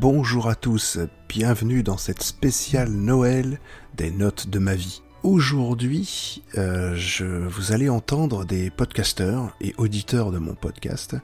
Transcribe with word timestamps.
bonjour 0.00 0.48
à 0.48 0.54
tous, 0.54 0.98
bienvenue 1.28 1.82
dans 1.82 1.98
cette 1.98 2.22
spéciale 2.22 2.88
Noël 2.88 3.60
des 3.98 4.10
notes 4.10 4.48
de 4.48 4.58
ma 4.58 4.74
vie. 4.74 5.02
Aujourd'hui, 5.22 6.42
euh, 6.56 6.94
je, 6.96 7.26
vous 7.26 7.72
allez 7.72 7.90
entendre 7.90 8.46
des 8.46 8.70
podcasteurs 8.70 9.54
et 9.60 9.74
auditeurs 9.76 10.30
de 10.30 10.38
mon 10.38 10.54
podcast 10.54 11.16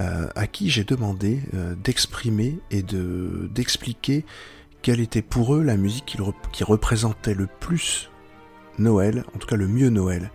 euh, 0.00 0.28
à 0.34 0.46
qui 0.46 0.70
j'ai 0.70 0.84
demandé 0.84 1.42
euh, 1.52 1.74
d'exprimer 1.74 2.58
et 2.70 2.82
de 2.82 3.50
d'expliquer 3.54 4.24
quelle 4.80 5.00
était 5.00 5.20
pour 5.20 5.54
eux 5.54 5.62
la 5.62 5.76
musique 5.76 6.16
qui, 6.52 6.64
représentait 6.64 7.34
le 7.34 7.46
plus 7.60 8.10
Noël, 8.78 9.24
en 9.34 9.38
tout 9.38 9.46
cas 9.46 9.56
le 9.56 9.68
mieux 9.68 9.90
Noël, 9.90 10.30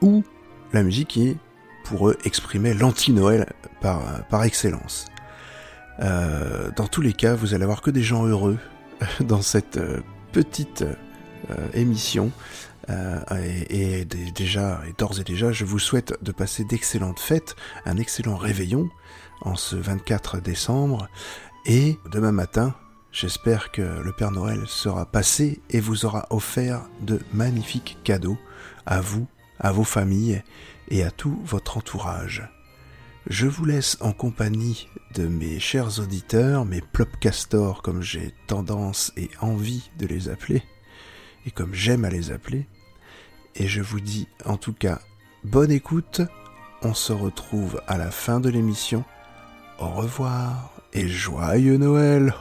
ou 0.00 0.24
la 0.72 0.82
musique 0.82 1.08
qui 1.08 1.36
pour 1.84 2.08
eux 2.08 2.16
exprimait 2.24 2.72
l'anti-Noël 2.72 3.52
par 3.82 4.42
excellence. 4.42 5.06
Euh, 6.00 6.70
dans 6.76 6.86
tous 6.86 7.00
les 7.00 7.12
cas, 7.12 7.34
vous 7.34 7.54
allez 7.54 7.64
avoir 7.64 7.82
que 7.82 7.90
des 7.90 8.02
gens 8.02 8.26
heureux 8.26 8.58
dans 9.20 9.42
cette 9.42 9.76
euh, 9.76 10.00
petite 10.32 10.84
euh, 11.50 11.68
émission. 11.74 12.30
et, 13.68 14.04
déjà, 14.04 14.80
et 14.88 14.92
d'ores 14.96 15.18
et 15.18 15.24
déjà, 15.24 15.50
je 15.50 15.64
vous 15.64 15.80
souhaite 15.80 16.14
de 16.22 16.30
passer 16.30 16.62
d'excellentes 16.62 17.18
fêtes, 17.18 17.56
un 17.84 17.96
excellent 17.96 18.36
réveillon 18.36 18.88
en 19.40 19.56
ce 19.56 19.74
24 19.74 20.40
décembre. 20.40 21.08
Et 21.64 21.98
demain 22.12 22.30
matin, 22.30 22.76
j'espère 23.10 23.72
que 23.72 23.82
le 23.82 24.12
Père 24.12 24.30
Noël 24.30 24.62
sera 24.68 25.04
passé 25.04 25.60
et 25.70 25.80
vous 25.80 26.04
aura 26.04 26.26
offert 26.30 26.88
de 27.00 27.18
magnifiques 27.32 27.98
cadeaux 28.04 28.38
à 28.86 29.00
vous, 29.00 29.26
à 29.58 29.72
vos 29.72 29.82
familles 29.82 30.44
et 30.88 31.02
à 31.02 31.10
tout 31.10 31.40
votre 31.44 31.78
entourage. 31.78 32.48
Je 33.28 33.48
vous 33.48 33.64
laisse 33.64 33.96
en 34.00 34.12
compagnie 34.12 34.88
de 35.14 35.26
mes 35.26 35.58
chers 35.58 35.98
auditeurs, 35.98 36.64
mes 36.64 36.80
plopcastors 36.80 37.82
comme 37.82 38.00
j'ai 38.00 38.32
tendance 38.46 39.12
et 39.16 39.30
envie 39.40 39.90
de 39.98 40.06
les 40.06 40.28
appeler, 40.28 40.62
et 41.44 41.50
comme 41.50 41.74
j'aime 41.74 42.04
à 42.04 42.10
les 42.10 42.30
appeler. 42.30 42.68
Et 43.56 43.66
je 43.66 43.82
vous 43.82 43.98
dis 43.98 44.28
en 44.44 44.56
tout 44.56 44.72
cas 44.72 45.00
bonne 45.42 45.72
écoute, 45.72 46.20
on 46.82 46.94
se 46.94 47.12
retrouve 47.12 47.82
à 47.88 47.98
la 47.98 48.12
fin 48.12 48.38
de 48.38 48.48
l'émission. 48.48 49.04
Au 49.80 49.88
revoir 49.88 50.70
et 50.92 51.08
joyeux 51.08 51.78
Noël. 51.78 52.32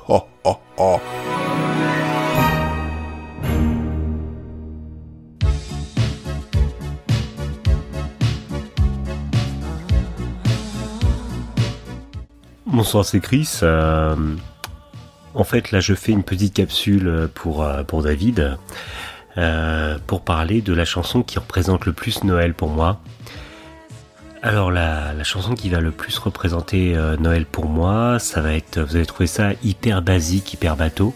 Bonsoir, 12.66 13.06
c'est 13.06 13.20
Chris. 13.20 13.60
Euh, 13.62 14.16
en 15.36 15.44
fait, 15.44 15.70
là, 15.70 15.80
je 15.82 15.94
fais 15.94 16.12
une 16.12 16.24
petite 16.24 16.56
capsule 16.56 17.30
pour, 17.36 17.64
euh, 17.64 17.84
David 18.02 18.58
euh, 19.38 20.00
pour 20.08 20.22
parler 20.22 20.62
de 20.62 20.74
la 20.74 20.84
chanson 20.84 21.22
qui 21.22 21.38
représente 21.38 21.86
le 21.86 21.94
plus 21.94 22.24
Noël 22.24 22.56
pour 22.56 22.70
moi. 22.70 23.00
Alors, 24.42 24.72
la, 24.72 25.14
la 25.14 25.24
chanson 25.24 25.54
qui 25.54 25.70
va 25.70 25.80
le 25.80 25.92
plus 25.92 26.18
représenter 26.18 26.96
Noël 27.20 27.46
pour 27.46 27.66
moi, 27.66 28.18
ça 28.18 28.42
va 28.42 28.54
être, 28.54 28.80
vous 28.80 28.96
allez 28.96 29.06
trouver 29.06 29.28
ça 29.28 29.52
hyper 29.64 30.02
basique, 30.02 30.54
hyper 30.54 30.76
bateau. 30.76 31.14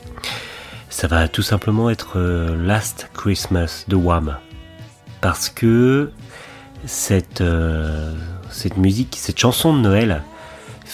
Ça 0.90 1.08
va 1.08 1.28
tout 1.28 1.44
simplement 1.44 1.90
être 1.90 2.20
Last 2.20 3.10
Christmas 3.16 3.86
de 3.88 3.96
Wham. 3.96 4.38
Parce 5.20 5.50
que 5.50 6.12
cette 6.86 7.42
musique, 8.78 9.16
cette 9.20 9.40
chanson 9.40 9.76
de 9.76 9.80
Noël, 9.80 10.22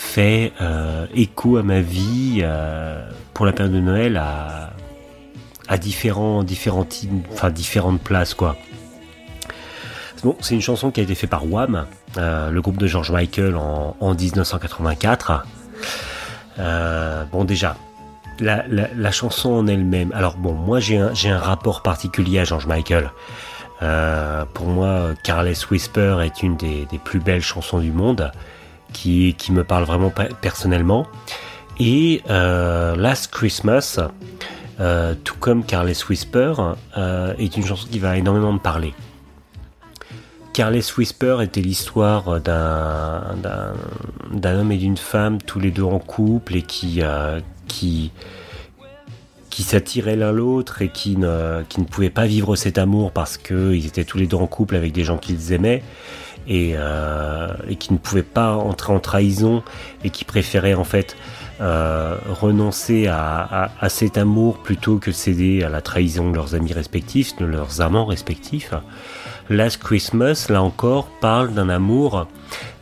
fait 0.06 0.52
euh, 0.62 1.06
écho 1.14 1.56
à 1.56 1.62
ma 1.62 1.80
vie 1.80 2.40
euh, 2.42 3.06
pour 3.34 3.44
la 3.44 3.52
période 3.52 3.74
de 3.74 3.80
Noël 3.80 4.16
à, 4.16 4.70
différents, 5.78 6.42
enfin, 7.32 7.50
différentes 7.50 8.00
places 8.00 8.32
quoi. 8.32 8.56
Bon, 10.22 10.36
c'est 10.40 10.54
une 10.54 10.62
chanson 10.62 10.90
qui 10.90 11.00
a 11.00 11.02
été 11.02 11.14
faite 11.14 11.28
par 11.28 11.50
Wham, 11.50 11.86
euh, 12.16 12.50
le 12.50 12.62
groupe 12.62 12.78
de 12.78 12.86
George 12.86 13.10
Michael 13.10 13.56
en, 13.56 13.96
en 14.00 14.14
1984. 14.14 15.44
bon 17.30 17.44
déjà, 17.44 17.76
la, 18.40 18.64
la, 18.68 19.10
chanson 19.12 19.50
en 19.50 19.66
elle-même. 19.66 20.12
Alors 20.14 20.36
bon, 20.36 20.54
moi 20.54 20.80
j'ai 20.80 20.96
un, 20.96 21.12
un 21.26 21.38
rapport 21.38 21.82
particulier 21.82 22.38
à 22.38 22.44
George 22.44 22.66
Michael. 22.66 23.10
pour 24.54 24.66
moi, 24.66 25.10
Careless 25.24 25.68
Whisper 25.68 26.18
est 26.24 26.42
une 26.42 26.56
des 26.56 26.86
plus 27.04 27.18
belles 27.20 27.42
chansons 27.42 27.80
du 27.80 27.92
monde 27.92 28.30
qui, 28.92 29.34
me 29.50 29.64
parle 29.64 29.84
vraiment 29.84 30.12
personnellement. 30.40 31.06
Et 31.78 32.22
euh, 32.30 32.96
Last 32.96 33.30
Christmas, 33.30 33.98
euh, 34.80 35.14
tout 35.24 35.36
comme 35.38 35.64
Carless 35.64 36.08
Whisper, 36.08 36.54
euh, 36.96 37.34
est 37.38 37.56
une 37.56 37.64
chanson 37.64 37.86
qui 37.90 37.98
va 37.98 38.16
énormément 38.16 38.52
me 38.52 38.58
parler. 38.58 38.94
Carless 40.52 40.96
Whisper 40.96 41.38
était 41.42 41.60
l'histoire 41.60 42.40
d'un, 42.40 43.36
d'un, 44.32 44.58
homme 44.58 44.72
et 44.72 44.78
d'une 44.78 44.96
femme, 44.96 45.36
tous 45.42 45.60
les 45.60 45.70
deux 45.70 45.82
en 45.82 45.98
couple, 45.98 46.56
et 46.56 46.62
qui, 46.62 47.02
qui, 47.68 48.10
qui 49.50 49.62
s'attiraient 49.62 50.16
l'un 50.16 50.32
l'autre 50.32 50.80
et 50.80 50.88
qui 50.88 51.18
ne, 51.18 51.62
qui 51.68 51.82
ne 51.82 51.86
pouvaient 51.86 52.08
pas 52.08 52.24
vivre 52.24 52.56
cet 52.56 52.78
amour 52.78 53.12
parce 53.12 53.36
qu'ils 53.36 53.86
étaient 53.86 54.04
tous 54.04 54.16
les 54.16 54.26
deux 54.26 54.38
en 54.38 54.46
couple 54.46 54.76
avec 54.76 54.92
des 54.92 55.04
gens 55.04 55.18
qu'ils 55.18 55.52
aimaient 55.52 55.82
et, 56.48 56.74
euh, 56.76 57.48
et 57.68 57.76
qui 57.76 57.92
ne 57.92 57.98
pouvaient 57.98 58.22
pas 58.22 58.52
entrer 58.52 58.92
en 58.92 59.00
trahison 59.00 59.62
et 60.04 60.10
qui 60.10 60.24
préféraient 60.24 60.74
en 60.74 60.84
fait 60.84 61.16
euh, 61.60 62.16
renoncer 62.28 63.06
à, 63.08 63.70
cet 63.88 64.18
amour 64.18 64.58
plutôt 64.58 64.98
que 64.98 65.12
céder 65.12 65.62
à 65.62 65.68
la 65.68 65.80
trahison 65.80 66.30
de 66.30 66.36
leurs 66.36 66.54
amis 66.54 66.72
respectifs, 66.72 67.36
de 67.36 67.46
leurs 67.46 67.80
amants 67.80 68.06
respectifs. 68.06 68.72
Last 69.48 69.82
Christmas, 69.82 70.46
là 70.50 70.62
encore, 70.62 71.06
parle 71.20 71.54
d'un 71.54 71.68
amour, 71.68 72.26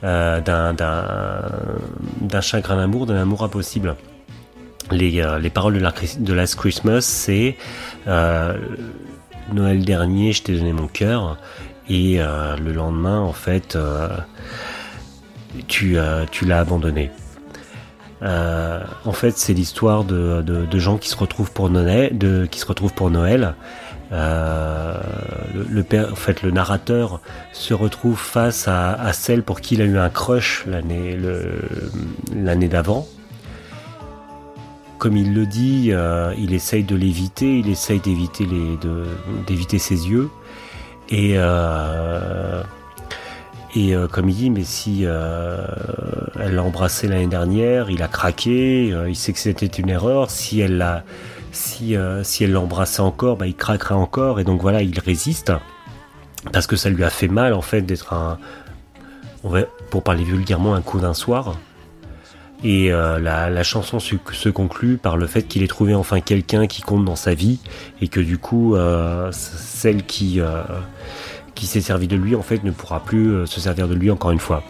euh, 0.03 0.41
d'un 0.41 2.41
chagrin 2.41 2.77
d'amour, 2.77 3.07
d'un 3.07 3.21
amour 3.21 3.45
impossible. 3.45 3.97
Les, 4.91 5.25
les 5.41 5.51
paroles 5.51 5.75
de, 5.75 5.81
la, 5.81 5.95
de 6.19 6.33
Last 6.35 6.57
Christmas, 6.57 7.01
c'est 7.01 7.57
Noël 9.53 9.85
dernier, 9.85 10.33
je 10.33 10.43
t'ai 10.43 10.57
donné 10.57 10.73
mon 10.73 10.89
cœur, 10.89 11.39
et 11.89 12.17
euh, 12.19 12.57
le 12.57 12.73
lendemain, 12.73 13.21
en 13.21 13.33
fait, 13.33 13.77
euh, 13.77 14.09
tu, 15.69 15.99
euh, 15.99 16.25
tu 16.31 16.45
l'as 16.45 16.61
abandonné. 16.61 17.11
en 18.23 19.13
fait, 19.13 19.37
c'est 19.37 19.53
l'histoire 19.53 20.05
de, 20.05 20.41
de, 20.43 20.79
gens 20.79 20.97
qui 20.97 21.11
se 21.11 21.17
retrouvent 21.17 21.53
pour 21.53 21.69
Noël, 21.69 22.17
de, 22.17 22.47
qui 22.51 22.59
se 22.59 22.67
retrouvent 22.67 22.95
pour 22.95 23.11
Noël. 23.11 23.55
le, 24.11 25.85
fait, 26.15 26.43
le 26.43 26.51
narrateur 26.51 27.21
se 27.53 27.75
retrouve 27.75 28.19
face 28.19 28.67
à, 28.67 29.13
celle 29.13 29.43
pour 29.43 29.61
qui 29.61 29.75
il 29.75 29.83
a 29.83 29.85
eu 29.85 29.99
un 29.99 30.09
crush 30.09 30.65
l'année 30.67 31.19
d'avant. 32.69 33.07
Comme 34.97 35.19
il 35.19 35.35
le 35.35 35.45
dit, 35.45 35.93
il 36.39 36.55
essaye 36.55 36.85
de 36.85 36.97
l'éviter, 36.97 37.59
il 37.59 37.69
essaye 37.69 38.01
d'éviter 38.01 38.49
d'éviter 39.47 39.79
ses 39.79 40.09
yeux. 40.09 40.31
Et, 41.11 41.35
euh, 41.37 42.63
euh, 43.77 44.09
comme 44.09 44.29
il 44.29 44.35
dit, 44.35 44.51
mais 44.51 44.65
si 44.65 45.01
euh, 45.05 45.67
elle 46.41 46.55
l'a 46.55 46.63
embrassé 46.63 47.09
l'année 47.09 47.27
dernière, 47.27 47.91
il 47.91 48.03
a 48.03 48.09
craqué, 48.09 48.95
il 49.09 49.17
sait 49.17 49.33
que 49.33 49.39
c'était 49.39 49.67
une 49.67 49.91
erreur. 49.91 50.31
Si 50.31 50.61
elle 50.61 50.79
l'a, 50.79 51.05
si, 51.53 51.97
l'embrassait 52.47 53.01
encore, 53.01 53.37
bah, 53.37 53.47
il 53.47 53.55
craquerait 53.55 53.95
encore. 53.95 54.41
Et 54.41 54.45
donc 54.45 54.63
voilà, 54.63 54.83
il 54.83 54.99
résiste 54.99 55.53
parce 56.53 56.67
que 56.67 56.77
ça 56.77 56.91
lui 56.91 57.05
a 57.05 57.11
fait 57.11 57.29
mal 57.29 57.55
en 57.55 57.63
fait 57.63 57.83
d'être 57.83 58.13
un, 58.13 58.39
pour 59.91 60.03
parler 60.03 60.25
vulgairement, 60.25 60.75
un 60.75 60.83
coup 60.83 61.01
d'un 61.01 61.15
soir. 61.15 61.57
Et 62.63 62.93
euh, 62.93 63.19
la, 63.19 63.63
chanson 63.63 63.99
se, 64.01 64.49
conclut 64.49 64.97
par 64.97 65.17
le 65.17 65.27
fait 65.27 65.43
qu'il 65.43 65.63
ait 65.63 65.69
trouvé 65.69 65.95
enfin 65.95 66.21
quelqu'un 66.21 66.67
qui 66.67 66.83
compte 66.83 67.05
dans 67.05 67.17
sa 67.17 67.35
vie 67.35 67.59
et 68.01 68.09
que 68.09 68.21
du 68.21 68.39
coup, 68.39 68.75
euh, 68.75 69.31
celle 69.33 70.05
qui, 70.05 70.41
euh, 70.41 70.63
qui 71.55 71.67
s'est 71.67 71.81
servi 71.81 72.09
de 72.09 72.17
lui 72.17 72.35
en 72.35 72.43
fait 72.43 72.65
ne 72.65 72.71
pourra 72.71 73.01
plus 73.01 73.47
se 73.47 73.61
servir 73.61 73.89
de 73.89 73.95
lui 73.95 74.11
encore 74.11 74.31
une 74.31 74.39
fois. 74.39 74.63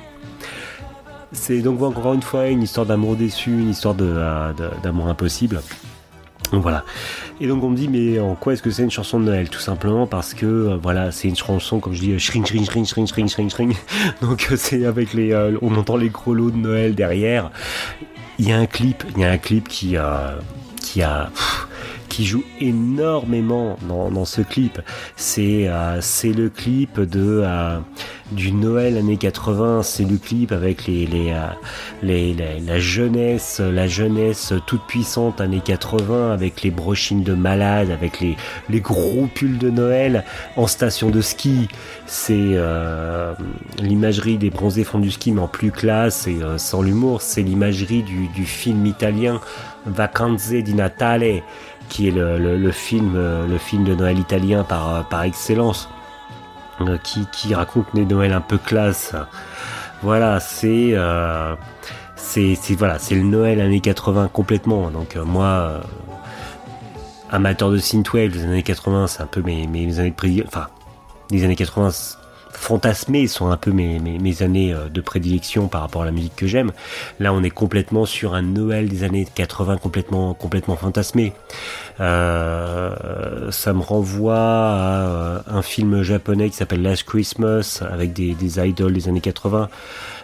C'est 1.30 1.60
donc 1.60 1.82
encore 1.82 2.14
une 2.14 2.22
fois 2.22 2.48
une 2.48 2.62
histoire 2.62 2.86
d'amour 2.86 3.16
déçu, 3.16 3.50
une 3.50 3.70
histoire 3.70 3.94
d'amour 3.94 5.08
impossible. 5.08 5.60
Donc 6.52 6.62
voilà. 6.62 6.84
Et 7.40 7.46
donc 7.46 7.62
on 7.64 7.70
me 7.70 7.76
dit 7.76 7.88
mais 7.88 8.18
en 8.20 8.34
quoi 8.34 8.52
est-ce 8.52 8.62
que 8.62 8.70
c'est 8.70 8.82
une 8.82 8.90
chanson 8.90 9.18
de 9.18 9.24
Noël 9.24 9.48
Tout 9.48 9.60
simplement? 9.60 10.06
Parce 10.06 10.34
que 10.34 10.46
euh, 10.46 10.78
voilà 10.80 11.10
c'est 11.10 11.28
une 11.28 11.36
chanson 11.36 11.80
comme 11.80 11.94
je 11.94 12.00
dis 12.00 12.18
shring 12.18 12.46
shring 12.46 12.64
shring 12.64 12.86
shring 12.86 13.06
shring 13.06 13.28
shring 13.28 13.50
shring. 13.50 13.74
Donc 14.20 14.48
euh, 14.50 14.56
c'est 14.56 14.84
avec 14.84 15.14
les 15.14 15.32
euh, 15.32 15.56
on 15.62 15.74
entend 15.76 15.96
les 15.96 16.10
gros 16.10 16.34
lots 16.34 16.50
de 16.50 16.56
Noël 16.56 16.94
derrière. 16.94 17.50
Il 18.38 18.48
y 18.48 18.52
a 18.52 18.58
un 18.58 18.66
clip, 18.66 19.04
il 19.14 19.22
y 19.22 19.24
a 19.24 19.30
un 19.30 19.38
clip 19.38 19.68
qui 19.68 19.96
qui 20.80 21.02
a 21.02 21.30
qui 22.14 22.24
joue 22.24 22.44
énormément 22.60 23.76
dans, 23.88 24.08
dans 24.10 24.24
ce 24.24 24.40
clip. 24.40 24.80
C'est 25.16 25.68
euh, 25.68 26.00
c'est 26.00 26.32
le 26.32 26.48
clip 26.48 27.00
de 27.00 27.42
euh, 27.44 27.78
du 28.30 28.52
Noël 28.52 28.96
années 28.96 29.16
80. 29.16 29.82
C'est 29.82 30.04
le 30.04 30.16
clip 30.16 30.52
avec 30.52 30.86
les 30.86 31.06
les, 31.06 31.32
euh, 31.32 31.46
les, 32.02 32.34
la 32.34 32.78
jeunesse 32.78 33.60
la 33.60 33.88
jeunesse 33.88 34.52
toute 34.66 34.82
puissante 34.86 35.40
années 35.40 35.62
80 35.64 36.32
avec 36.32 36.62
les 36.62 36.70
brochines 36.70 37.24
de 37.24 37.34
malades, 37.34 37.90
avec 37.90 38.20
les 38.20 38.36
les 38.68 38.80
gros 38.80 39.26
pulls 39.26 39.58
de 39.58 39.70
Noël 39.70 40.24
en 40.56 40.68
station 40.68 41.10
de 41.10 41.20
ski. 41.20 41.68
C'est 42.06 42.56
l'imagerie 43.80 44.38
des 44.38 44.50
bronzés 44.50 44.84
font 44.84 45.00
du 45.00 45.10
ski 45.10 45.32
mais 45.32 45.40
en 45.40 45.48
plus 45.48 45.72
classe 45.72 46.28
et 46.28 46.38
sans 46.58 46.82
l'humour. 46.82 47.22
C'est 47.22 47.42
l'imagerie 47.42 48.04
du, 48.04 48.28
du 48.28 48.44
film 48.44 48.86
italien 48.86 49.40
Vacanze 49.86 50.62
di 50.62 50.74
Natale 50.74 51.42
qui 51.88 52.08
est 52.08 52.10
le, 52.10 52.70
film, 52.70 53.14
euh, 53.16 53.46
le 53.46 53.58
film 53.58 53.84
de 53.84 53.94
Noël 53.94 54.18
italien 54.18 54.64
par, 54.64 54.94
euh, 54.94 55.02
par 55.02 55.22
excellence, 55.22 55.88
euh, 56.80 56.98
qui, 56.98 57.26
qui 57.32 57.54
raconte 57.54 57.86
des 57.94 58.04
Noëls 58.04 58.32
un 58.32 58.40
peu 58.40 58.58
classe. 58.58 59.14
Voilà, 60.02 60.40
c'est 60.40 60.94
voilà, 62.76 62.98
le 63.10 63.22
Noël 63.22 63.60
années 63.60 63.80
80 63.80 64.28
complètement. 64.32 64.90
Donc 64.90 65.16
moi, 65.16 65.80
amateur 67.30 67.70
de 67.70 67.78
synthwave, 67.78 68.30
les 68.30 68.44
années 68.44 68.62
80, 68.62 69.06
c'est 69.06 69.22
un 69.22 69.26
peu 69.26 69.42
mes, 69.42 69.66
mes 69.66 69.98
années 69.98 70.10
de 70.10 70.14
prédilection. 70.14 70.50
Enfin, 70.54 70.68
les 71.30 71.44
années 71.44 71.56
80, 71.56 71.90
fantasmés 72.64 73.26
sont 73.26 73.50
un 73.50 73.58
peu 73.58 73.70
mes, 73.72 73.98
mes, 74.00 74.42
années 74.42 74.72
euh, 74.72 74.88
de 74.88 75.00
prédilection 75.02 75.68
par 75.68 75.82
rapport 75.82 76.02
à 76.02 76.04
la 76.06 76.12
musique 76.12 76.34
que 76.34 76.46
j'aime. 76.46 76.72
Là, 77.20 77.32
on 77.34 77.42
est 77.42 77.50
complètement 77.50 78.06
sur 78.06 78.34
un 78.34 78.42
Noël 78.42 78.88
des 78.88 79.04
années 79.04 79.26
80 79.34 79.76
complètement 79.76 80.32
complètement 80.32 80.76
fantasmé. 80.76 81.34
Euh, 82.00 83.50
ça 83.50 83.72
me 83.74 83.82
renvoie 83.82 84.36
à 84.36 85.06
euh, 85.06 85.38
un 85.46 85.62
film 85.62 86.02
japonais 86.02 86.48
qui 86.48 86.56
s'appelle 86.56 86.82
Last 86.82 87.04
Christmas 87.04 87.82
avec 87.88 88.14
des, 88.14 88.34
des 88.34 88.58
idoles 88.58 88.94
des 88.94 89.08
années 89.08 89.20
80. 89.20 89.68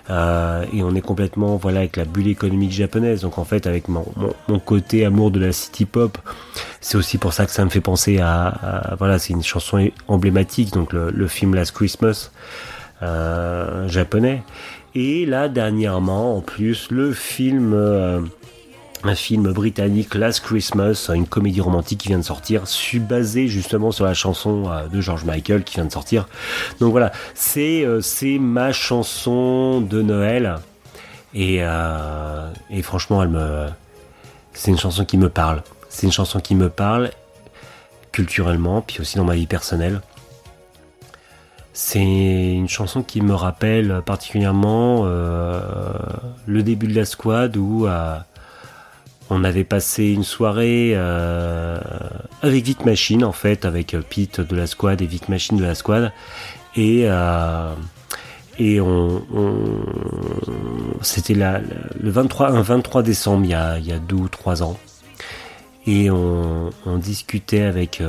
Euh, 0.09 0.65
et 0.73 0.83
on 0.83 0.95
est 0.95 1.01
complètement 1.01 1.57
voilà 1.57 1.81
avec 1.81 1.97
la 1.97 2.05
bulle 2.05 2.29
économique 2.29 2.73
japonaise. 2.73 3.21
Donc 3.23 3.39
en 3.39 3.45
fait 3.45 3.67
avec 3.67 3.89
mon, 3.89 4.05
mon, 4.49 4.59
côté 4.59 5.05
amour 5.05 5.31
de 5.31 5.41
la 5.41 5.53
city 5.53 5.85
pop, 5.85 6.19
c'est 6.81 6.97
aussi 6.97 7.19
pour 7.19 7.33
ça 7.33 7.47
que 7.47 7.53
ça 7.53 7.65
me 7.65 7.71
fait 7.71 7.81
penser 7.81 8.19
à, 8.19 8.95
voilà 8.99 9.19
c'est 9.19 9.33
une 9.33 9.43
chanson 9.43 9.91
emblématique 10.09 10.73
donc 10.73 10.93
le, 10.93 11.11
le 11.11 11.29
film 11.29 11.55
Last 11.55 11.73
Christmas 11.73 12.31
euh, 13.03 13.89
japonais. 13.89 14.43
Et 14.95 15.27
là 15.27 15.49
dernièrement 15.49 16.37
en 16.37 16.41
plus 16.41 16.91
le 16.91 17.13
film 17.13 17.73
euh, 17.75 18.21
un 19.05 19.15
film 19.15 19.53
britannique 19.53 20.15
Last 20.15 20.41
Christmas, 20.41 21.11
une 21.15 21.27
comédie 21.27 21.61
romantique 21.61 22.01
qui 22.01 22.09
vient 22.09 22.19
de 22.19 22.25
sortir, 22.25 22.65
basé 23.01 23.49
justement 23.49 23.93
sur 23.93 24.05
la 24.05 24.15
chanson 24.15 24.65
euh, 24.69 24.89
de 24.89 25.01
George 25.01 25.25
Michael 25.25 25.65
qui 25.65 25.77
vient 25.77 25.85
de 25.85 25.93
sortir. 25.93 26.29
Donc 26.81 26.91
voilà, 26.91 27.13
c'est 27.35 27.85
euh, 27.85 28.01
ma 28.39 28.73
chanson 28.73 29.81
de 29.81 30.03
Noël 30.03 30.57
et, 31.35 31.59
euh, 31.61 32.51
et 32.71 32.83
franchement 32.83 33.23
elle 33.23 33.29
me 33.29 33.67
c'est 34.53 34.71
une 34.71 34.79
chanson 34.79 35.05
qui 35.05 35.17
me 35.17 35.29
parle. 35.29 35.63
C'est 35.89 36.07
une 36.07 36.13
chanson 36.13 36.41
qui 36.41 36.55
me 36.55 36.69
parle 36.69 37.11
culturellement 38.13 38.83
puis 38.83 39.01
aussi 39.01 39.17
dans 39.17 39.25
ma 39.25 39.35
vie 39.35 39.47
personnelle. 39.47 40.01
C'est 41.73 42.01
une 42.01 42.69
chanson 42.69 43.03
qui 43.03 43.23
me 43.23 43.33
rappelle 43.33 44.03
particulièrement 44.05 45.05
le 45.05 46.63
début 46.63 46.89
de 46.89 46.95
la 46.95 47.07
squad 47.07 47.57
où 47.57 47.87
on 49.31 49.45
avait 49.45 49.65
passé 49.65 50.09
une 50.09 50.25
soirée 50.25 50.93
euh, 50.95 51.79
avec 52.43 52.65
Vic 52.65 52.85
Machine 52.85 53.25
en 53.25 53.33
fait, 53.33 53.65
avec 53.65 53.95
euh, 53.95 54.03
Pete 54.03 54.41
de 54.41 54.57
la 54.57 54.67
squad 54.67 55.01
et 55.01 55.07
Vic 55.07 55.29
Machine 55.29 55.57
de 55.57 55.63
la 55.63 55.77
squad. 55.77 56.13
Et, 56.75 57.05
euh, 57.05 57.73
et 58.59 58.81
on, 58.81 59.23
c'était 61.01 61.35
le 61.35 62.11
23, 62.11 62.51
un 62.51 62.63
23 62.63 63.03
décembre 63.05 63.45
il 63.45 63.51
y 63.51 63.55
a, 63.55 63.79
il 63.79 63.87
y 63.87 63.93
a 63.93 63.99
deux 64.01 64.17
ou 64.17 64.29
trois 64.29 64.63
ans. 64.65 64.77
Et 65.87 66.11
on, 66.11 66.71
discutait 66.99 67.63
avec, 67.63 68.03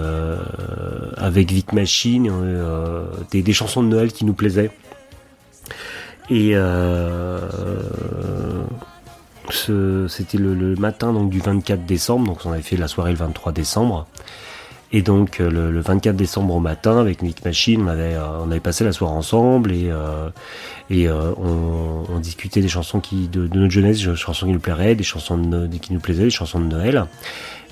avec 1.15 1.51
Vic 1.51 1.71
Machine 1.71 2.29
des, 3.31 3.41
des, 3.41 3.53
chansons 3.53 3.81
de 3.81 3.87
Noël 3.87 4.11
qui 4.11 4.25
nous 4.25 4.33
plaisaient. 4.33 4.71
Et 6.29 6.53
c'était 9.53 10.37
le, 10.37 10.75
matin 10.75 11.13
donc 11.13 11.29
du 11.29 11.39
24 11.39 11.85
décembre, 11.85 12.27
donc 12.27 12.39
on 12.45 12.51
avait 12.51 12.61
fait 12.61 12.77
la 12.77 12.87
soirée 12.87 13.11
le 13.11 13.17
23 13.17 13.51
décembre. 13.51 14.07
Et 14.93 15.01
donc 15.01 15.39
euh, 15.39 15.49
le, 15.49 15.79
24 15.79 16.15
décembre 16.15 16.55
au 16.55 16.59
matin 16.59 16.99
avec 16.99 17.21
Nick 17.21 17.45
Machine, 17.45 17.83
on 17.83 17.87
avait, 17.87 18.15
euh, 18.15 18.43
on 18.43 18.51
avait 18.51 18.59
passé 18.59 18.83
la 18.83 18.91
soirée 18.91 19.15
ensemble 19.15 19.71
et, 19.71 19.89
euh, 19.89 21.33
on, 21.37 22.19
discutait 22.19 22.61
des 22.61 22.67
chansons 22.67 22.99
qui, 22.99 23.27
de, 23.27 23.47
notre 23.53 23.71
jeunesse, 23.71 24.03
des 24.03 24.15
chansons 24.15 24.45
qui 24.45 24.51
nous 24.51 24.59
plairaient, 24.59 24.95
des 24.95 25.03
chansons 25.03 25.69
qui 25.81 25.93
nous 25.93 25.99
plaisaient, 25.99 26.25
des 26.25 26.29
chansons 26.29 26.59
de 26.59 26.65
Noël. 26.65 27.05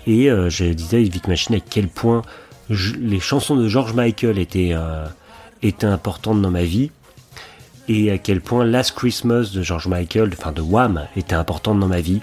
Et 0.07 0.29
je 0.29 0.65
disais 0.71 0.97
à 0.97 1.01
Vic 1.01 1.27
Machine 1.27 1.55
à 1.55 1.59
quel 1.59 1.87
point 1.87 2.23
les 2.69 3.19
chansons 3.19 3.55
de 3.55 3.67
George 3.67 3.93
Michael 3.93 4.39
étaient 4.39 4.73
importantes 5.83 6.41
dans 6.41 6.49
ma 6.49 6.63
vie 6.63 6.89
et 7.89 8.11
à 8.11 8.19
quel 8.19 8.39
point 8.39 8.63
Last 8.63 8.95
Christmas 8.95 9.51
de 9.51 9.63
George 9.63 9.87
Michael, 9.87 10.29
enfin 10.37 10.51
de 10.51 10.61
Wham, 10.61 11.07
était 11.17 11.33
importante 11.33 11.79
dans 11.79 11.87
ma 11.87 12.01
vie. 12.01 12.21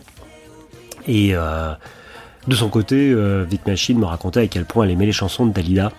Et 1.08 1.30
euh, 1.34 1.72
de 2.46 2.54
son 2.54 2.68
côté, 2.68 3.10
euh, 3.10 3.44
Vic 3.48 3.66
Machine 3.66 3.98
me 3.98 4.06
racontait 4.06 4.40
à 4.40 4.46
quel 4.46 4.64
point 4.64 4.84
elle 4.84 4.92
aimait 4.92 5.06
les 5.06 5.12
chansons 5.12 5.44
de 5.44 5.52
Dalida. 5.52 5.90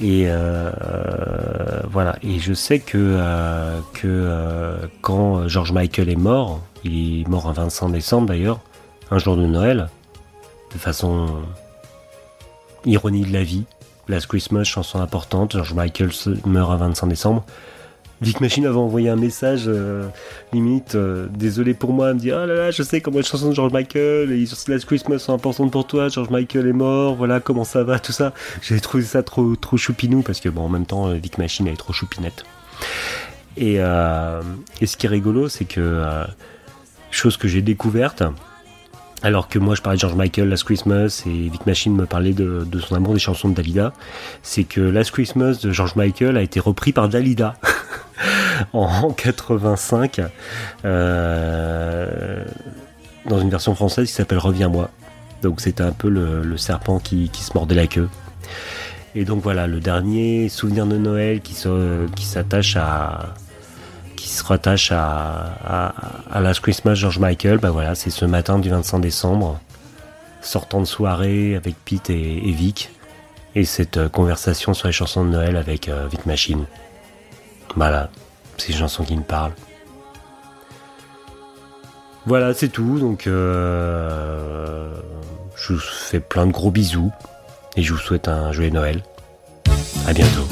Et 0.00 0.26
euh, 0.28 0.70
voilà. 1.90 2.16
Et 2.22 2.38
je 2.38 2.54
sais 2.54 2.78
que, 2.78 3.18
que 3.92 4.78
quand 5.02 5.48
George 5.48 5.72
Michael 5.72 6.08
est 6.08 6.16
mort, 6.16 6.60
il 6.84 7.22
est 7.22 7.28
mort 7.28 7.48
un 7.48 7.52
25 7.52 7.90
décembre 7.90 8.28
d'ailleurs, 8.28 8.60
un 9.10 9.18
jour 9.18 9.36
de 9.36 9.46
Noël, 9.46 9.88
de 10.72 10.78
façon 10.78 11.42
ironie 12.86 13.22
de 13.22 13.32
la 13.32 13.42
vie. 13.42 13.64
Last 14.08 14.28
Christmas, 14.28 14.64
chanson 14.64 15.00
importante. 15.00 15.52
George 15.52 15.74
Michael 15.74 16.10
meurt 16.46 16.70
un 16.70 16.76
25 16.76 17.06
décembre. 17.08 17.44
Vic 18.20 18.40
Machine 18.40 18.66
avait 18.66 18.76
envoyé 18.76 19.08
un 19.08 19.16
message 19.16 19.64
euh, 19.66 20.06
limite 20.52 20.94
euh, 20.94 21.26
désolé 21.30 21.72
pour 21.72 21.92
moi, 21.92 22.12
me 22.12 22.18
dit 22.18 22.32
oh 22.32 22.46
là 22.46 22.54
là 22.54 22.70
je 22.70 22.82
sais 22.82 23.00
comment 23.00 23.18
les 23.18 23.24
chansons 23.24 23.50
de 23.50 23.54
George 23.54 23.72
Michael 23.72 24.30
et 24.32 24.44
Last 24.68 24.84
Christmas 24.84 25.18
sont 25.18 25.32
importantes 25.32 25.70
pour 25.70 25.86
toi, 25.86 26.08
George 26.08 26.30
Michael 26.30 26.66
est 26.66 26.72
mort, 26.72 27.14
voilà 27.14 27.40
comment 27.40 27.64
ça 27.64 27.82
va 27.82 27.98
tout 27.98 28.12
ça. 28.12 28.32
J'ai 28.60 28.80
trouvé 28.80 29.04
ça 29.04 29.22
trop 29.22 29.56
trop 29.56 29.76
choupinou 29.76 30.22
parce 30.22 30.40
que 30.40 30.48
bon 30.48 30.62
en 30.62 30.68
même 30.68 30.86
temps 30.86 31.08
euh, 31.08 31.14
Vic 31.14 31.38
Machine 31.38 31.66
elle 31.66 31.74
est 31.74 31.76
trop 31.76 31.92
choupinette. 31.92 32.44
Et, 33.56 33.74
et 33.74 34.86
ce 34.86 34.96
qui 34.96 35.06
est 35.06 35.08
rigolo 35.08 35.48
c'est 35.48 35.64
que 35.64 36.02
chose 37.10 37.36
que 37.36 37.48
j'ai 37.48 37.60
découverte 37.60 38.22
alors 39.22 39.48
que 39.48 39.58
moi 39.58 39.74
je 39.74 39.82
parlais 39.82 39.96
de 39.96 40.00
George 40.00 40.14
Michael, 40.14 40.48
Last 40.48 40.64
Christmas, 40.64 41.24
et 41.26 41.48
Vic 41.48 41.66
Machine 41.66 41.94
me 41.94 42.06
parlait 42.06 42.32
de, 42.32 42.64
de 42.64 42.80
son 42.80 42.94
amour 42.94 43.12
des 43.12 43.18
chansons 43.20 43.50
de 43.50 43.54
Dalida, 43.54 43.92
c'est 44.42 44.64
que 44.64 44.80
Last 44.80 45.10
Christmas 45.10 45.58
de 45.62 45.72
George 45.72 45.94
Michael 45.96 46.36
a 46.36 46.42
été 46.42 46.60
repris 46.60 46.92
par 46.92 47.08
Dalida. 47.08 47.56
en 48.72 49.10
85 49.10 50.20
euh, 50.84 52.44
dans 53.26 53.40
une 53.40 53.50
version 53.50 53.74
française 53.74 54.08
qui 54.08 54.14
s'appelle 54.14 54.38
Reviens-moi. 54.38 54.90
Donc 55.42 55.60
c'était 55.60 55.82
un 55.82 55.92
peu 55.92 56.08
le, 56.08 56.56
serpent 56.56 56.98
qui, 56.98 57.30
se 57.32 57.52
mordait 57.54 57.74
la 57.74 57.86
queue. 57.86 58.08
Et 59.14 59.24
donc 59.24 59.42
voilà, 59.42 59.66
le 59.66 59.80
dernier 59.80 60.48
souvenir 60.48 60.86
de 60.86 60.96
Noël 60.96 61.40
qui, 61.40 61.54
qui 62.14 62.24
s'attache 62.24 62.76
à 62.76 63.34
qui 64.20 64.28
se 64.28 64.44
rattache 64.44 64.92
à, 64.92 65.94
à, 66.30 66.40
Last 66.40 66.60
Christmas 66.60 66.94
George 66.94 67.18
Michael, 67.18 67.58
bah 67.58 67.70
voilà, 67.70 67.94
c'est 67.94 68.10
ce 68.10 68.26
matin 68.26 68.58
du 68.58 68.68
25 68.68 68.98
décembre, 68.98 69.58
sortant 70.42 70.80
de 70.80 70.84
soirée 70.84 71.56
avec 71.56 71.74
Pete 71.84 72.10
et, 72.10 72.52
Vic, 72.52 72.90
et 73.54 73.64
cette 73.64 73.96
euh, 73.96 74.08
conversation 74.10 74.74
sur 74.74 74.88
les 74.88 74.92
chansons 74.92 75.24
de 75.24 75.30
Noël 75.30 75.56
avec 75.56 75.88
euh, 75.88 76.06
Vic 76.10 76.26
Machine. 76.26 76.66
Voilà, 77.76 78.10
c'est 78.56 78.72
une 78.72 78.78
chanson 78.78 79.04
qui 79.04 79.16
me 79.16 79.22
parle. 79.22 79.52
Voilà, 82.26 82.52
c'est 82.54 82.68
tout. 82.68 82.98
Donc, 82.98 83.26
euh, 83.26 84.92
je 85.56 85.72
vous 85.72 85.78
fais 85.78 86.20
plein 86.20 86.46
de 86.46 86.52
gros 86.52 86.70
bisous 86.70 87.10
et 87.76 87.82
je 87.82 87.92
vous 87.92 87.98
souhaite 87.98 88.28
un 88.28 88.52
joyeux 88.52 88.70
Noël. 88.70 89.02
À 90.06 90.12
bientôt. 90.12 90.46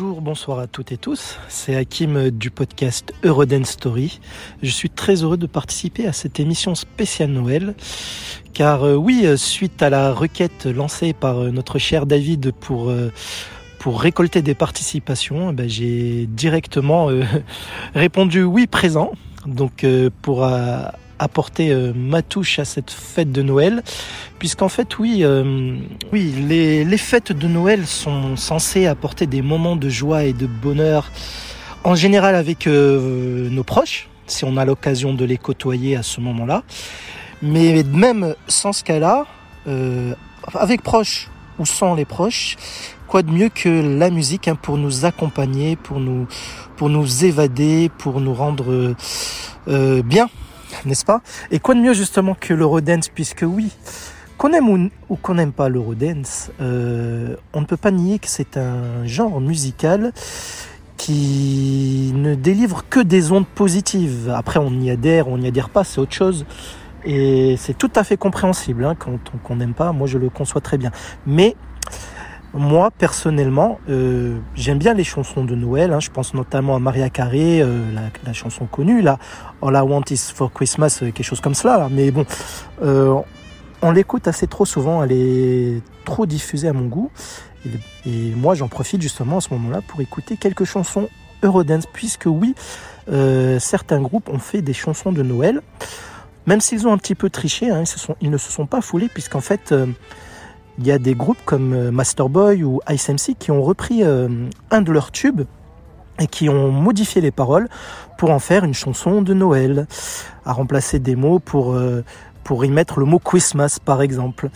Bonjour, 0.00 0.20
bonsoir 0.20 0.58
à 0.60 0.68
toutes 0.68 0.92
et 0.92 0.96
tous. 0.96 1.38
C'est 1.48 1.74
Hakim 1.74 2.30
du 2.30 2.52
podcast 2.52 3.12
Eurodance 3.24 3.70
Story. 3.70 4.20
Je 4.62 4.70
suis 4.70 4.90
très 4.90 5.24
heureux 5.24 5.36
de 5.36 5.48
participer 5.48 6.06
à 6.06 6.12
cette 6.12 6.38
émission 6.38 6.76
spéciale 6.76 7.30
Noël. 7.30 7.74
Car 8.52 8.84
euh, 8.84 8.94
oui, 8.94 9.22
euh, 9.24 9.36
suite 9.36 9.82
à 9.82 9.90
la 9.90 10.12
requête 10.12 10.66
lancée 10.66 11.14
par 11.14 11.42
euh, 11.42 11.50
notre 11.50 11.80
cher 11.80 12.06
David 12.06 12.52
pour, 12.52 12.92
pour 13.80 14.00
récolter 14.00 14.40
des 14.40 14.54
participations, 14.54 15.50
eh 15.50 15.52
ben, 15.52 15.68
j'ai 15.68 16.26
directement 16.26 17.08
répondu 17.96 18.44
oui 18.44 18.68
présent. 18.68 19.10
Donc 19.46 19.84
pour 20.22 20.48
apporter 21.18 21.74
ma 21.94 22.22
touche 22.22 22.58
à 22.58 22.64
cette 22.64 22.90
fête 22.90 23.32
de 23.32 23.42
Noël. 23.42 23.82
Puisqu'en 24.38 24.68
fait 24.68 24.98
oui 24.98 25.24
oui 26.12 26.34
les, 26.48 26.84
les, 26.84 26.98
fêtes 26.98 27.32
de 27.32 27.48
Noël 27.48 27.86
sont 27.86 28.36
censées 28.36 28.86
apporter 28.86 29.26
des 29.26 29.42
moments 29.42 29.76
de 29.76 29.88
joie 29.88 30.24
et 30.24 30.32
de 30.32 30.46
bonheur 30.46 31.10
en 31.84 31.94
général 31.94 32.34
avec 32.34 32.66
nos 32.66 33.64
proches 33.64 34.08
si 34.30 34.44
on 34.44 34.56
a 34.56 34.64
l'occasion 34.64 35.14
de 35.14 35.24
les 35.24 35.38
côtoyer 35.38 35.96
à 35.96 36.02
ce 36.02 36.20
moment-là. 36.20 36.62
Mais 37.42 37.82
même 37.84 38.34
sans 38.46 38.72
ce 38.72 38.84
cas-là, 38.84 39.26
euh, 39.66 40.14
avec 40.54 40.82
proches 40.82 41.28
ou 41.58 41.66
sans 41.66 41.94
les 41.94 42.04
proches, 42.04 42.56
quoi 43.06 43.22
de 43.22 43.30
mieux 43.30 43.48
que 43.48 43.68
la 43.68 44.10
musique 44.10 44.48
hein, 44.48 44.56
pour 44.60 44.76
nous 44.76 45.04
accompagner, 45.04 45.76
pour 45.76 46.00
nous, 46.00 46.26
pour 46.76 46.88
nous 46.88 47.24
évader, 47.24 47.90
pour 47.98 48.20
nous 48.20 48.34
rendre 48.34 48.94
euh, 49.68 50.02
bien, 50.02 50.28
n'est-ce 50.84 51.04
pas? 51.04 51.22
Et 51.50 51.58
quoi 51.58 51.74
de 51.74 51.80
mieux 51.80 51.94
justement 51.94 52.36
que 52.38 52.54
l'Eurodance, 52.54 53.08
puisque 53.08 53.44
oui, 53.46 53.72
qu'on 54.36 54.52
aime 54.52 54.90
ou, 55.08 55.16
qu'on 55.16 55.34
n'aime 55.34 55.52
pas 55.52 55.68
l'Eurodance, 55.68 56.50
euh, 56.60 57.36
on 57.52 57.60
ne 57.60 57.66
peut 57.66 57.76
pas 57.76 57.90
nier 57.90 58.18
que 58.18 58.28
c'est 58.28 58.56
un 58.56 59.04
genre 59.04 59.40
musical 59.40 60.12
qui 60.96 62.12
ne 62.14 62.34
délivre 62.34 62.84
que 62.88 63.00
des 63.00 63.32
ondes 63.32 63.46
positives. 63.46 64.32
Après, 64.34 64.58
on 64.58 64.72
y 64.80 64.90
adhère, 64.90 65.28
on 65.28 65.38
n'y 65.38 65.48
adhère 65.48 65.70
pas, 65.70 65.84
c'est 65.84 66.00
autre 66.00 66.14
chose. 66.14 66.44
Et 67.04 67.56
c'est 67.56 67.76
tout 67.76 67.90
à 67.94 68.04
fait 68.04 68.16
compréhensible 68.16 68.84
hein, 68.84 68.94
quand 68.98 69.18
on 69.48 69.56
n'aime 69.56 69.74
pas. 69.74 69.92
Moi, 69.92 70.06
je 70.06 70.18
le 70.18 70.28
conçois 70.30 70.60
très 70.60 70.76
bien. 70.76 70.90
Mais 71.26 71.56
moi, 72.54 72.90
personnellement, 72.90 73.78
euh, 73.88 74.38
j'aime 74.54 74.78
bien 74.78 74.94
les 74.94 75.04
chansons 75.04 75.44
de 75.44 75.54
Noël. 75.54 75.92
Hein. 75.92 76.00
Je 76.00 76.10
pense 76.10 76.34
notamment 76.34 76.76
à 76.76 76.78
Maria 76.78 77.10
Carey, 77.10 77.60
euh, 77.60 77.82
la, 78.24 78.32
chanson 78.32 78.66
connue, 78.66 79.02
là, 79.02 79.18
All 79.62 79.74
I 79.74 79.80
Want 79.80 80.04
Is 80.10 80.32
for 80.34 80.52
Christmas, 80.52 81.00
euh, 81.02 81.10
quelque 81.10 81.24
chose 81.24 81.40
comme 81.40 81.54
cela. 81.54 81.88
Mais 81.90 82.10
bon, 82.10 82.24
on 83.82 83.90
l'écoute 83.90 84.26
assez 84.28 84.46
trop 84.46 84.64
souvent. 84.64 85.02
Elle 85.02 85.12
est 85.12 85.82
trop 86.04 86.26
diffusée 86.26 86.68
à 86.68 86.72
mon 86.72 86.86
goût. 86.86 87.10
Et, 88.06 88.32
moi, 88.34 88.54
j'en 88.54 88.68
profite 88.68 89.02
justement 89.02 89.38
à 89.38 89.40
ce 89.40 89.52
moment-là 89.54 89.80
pour 89.86 90.00
écouter 90.00 90.36
quelques 90.36 90.64
chansons 90.64 91.08
Eurodance, 91.42 91.84
puisque 91.92 92.26
oui, 92.26 92.54
certains 93.60 94.00
groupes 94.00 94.28
ont 94.28 94.40
fait 94.40 94.62
des 94.62 94.72
chansons 94.72 95.12
de 95.12 95.22
Noël. 95.22 95.60
Même 96.48 96.62
s'ils 96.62 96.88
ont 96.88 96.92
un 96.92 96.96
petit 96.96 97.14
peu 97.14 97.28
triché, 97.28 97.68
hein, 97.68 97.82
ils, 98.22 98.30
ne 98.30 98.38
se 98.38 98.50
sont 98.50 98.64
pas 98.64 98.80
foulés, 98.80 99.10
puisqu'en 99.12 99.42
fait, 99.42 99.70
euh, 99.70 99.84
il 100.78 100.86
y 100.86 100.92
a 100.92 100.98
des 100.98 101.14
groupes 101.14 101.38
comme 101.44 101.72
euh, 101.72 101.90
Masterboy 101.90 102.62
ou 102.64 102.80
Ice 102.90 103.08
MC 103.08 103.36
qui 103.38 103.50
ont 103.50 103.62
repris 103.62 104.02
euh, 104.02 104.28
un 104.70 104.82
de 104.82 104.92
leurs 104.92 105.10
tubes 105.10 105.42
et 106.20 106.26
qui 106.26 106.48
ont 106.48 106.72
modifié 106.72 107.20
les 107.20 107.30
paroles 107.30 107.68
pour 108.16 108.30
en 108.30 108.38
faire 108.38 108.64
une 108.64 108.74
chanson 108.74 109.22
de 109.22 109.34
Noël, 109.34 109.86
à 110.44 110.52
remplacer 110.52 110.98
des 110.98 111.14
mots 111.14 111.38
pour 111.38 111.80
pour 112.42 112.64
y 112.64 112.70
mettre 112.70 112.98
le 112.98 113.06
mot 113.06 113.20
Christmas 113.20 113.78
par 113.84 114.02
exemple. 114.02 114.50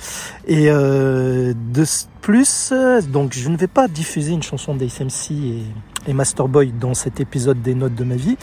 Et 0.49 0.67
de 0.67 1.85
plus, 2.21 2.73
donc 3.13 3.33
je 3.33 3.49
ne 3.49 3.57
vais 3.57 3.69
pas 3.69 3.87
diffuser 3.87 4.33
une 4.33 4.43
chanson 4.43 4.75
d'ACMC 4.75 5.31
et, 5.31 5.63
et 6.09 6.13
Masterboy 6.13 6.73
dans 6.73 6.95
cet 6.95 7.21
épisode 7.21 7.63
des 7.63 7.75
notes 7.75 7.95
de 7.95 8.05
ma 8.05 8.17
vie, 8.17 8.37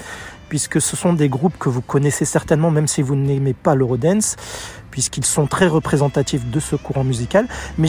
puisque 0.50 0.82
ce 0.82 0.96
sont 0.96 1.14
des 1.14 1.30
groupes 1.30 1.58
que 1.58 1.70
vous 1.70 1.82
connaissez 1.82 2.26
certainement, 2.26 2.72
même 2.72 2.88
si 2.88 3.02
vous 3.02 3.16
n'aimez 3.16 3.54
pas 3.54 3.76
l'Eurodance, 3.76 4.36
puisqu'ils 4.92 5.26
sont 5.26 5.48
très 5.48 5.68
représentatifs 5.68 6.46
de 6.46 6.60
ce 6.60 6.76
courant 6.76 7.04
musical. 7.04 7.48
Mais 7.78 7.88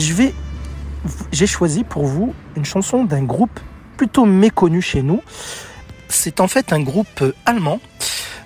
j'ai 1.31 1.47
choisi 1.47 1.83
pour 1.83 2.05
vous 2.05 2.33
une 2.55 2.65
chanson 2.65 3.03
d'un 3.03 3.23
groupe 3.23 3.59
plutôt 3.97 4.25
méconnu 4.25 4.81
chez 4.81 5.01
nous. 5.01 5.21
C'est 6.09 6.39
en 6.39 6.47
fait 6.47 6.73
un 6.73 6.81
groupe 6.81 7.23
allemand 7.45 7.79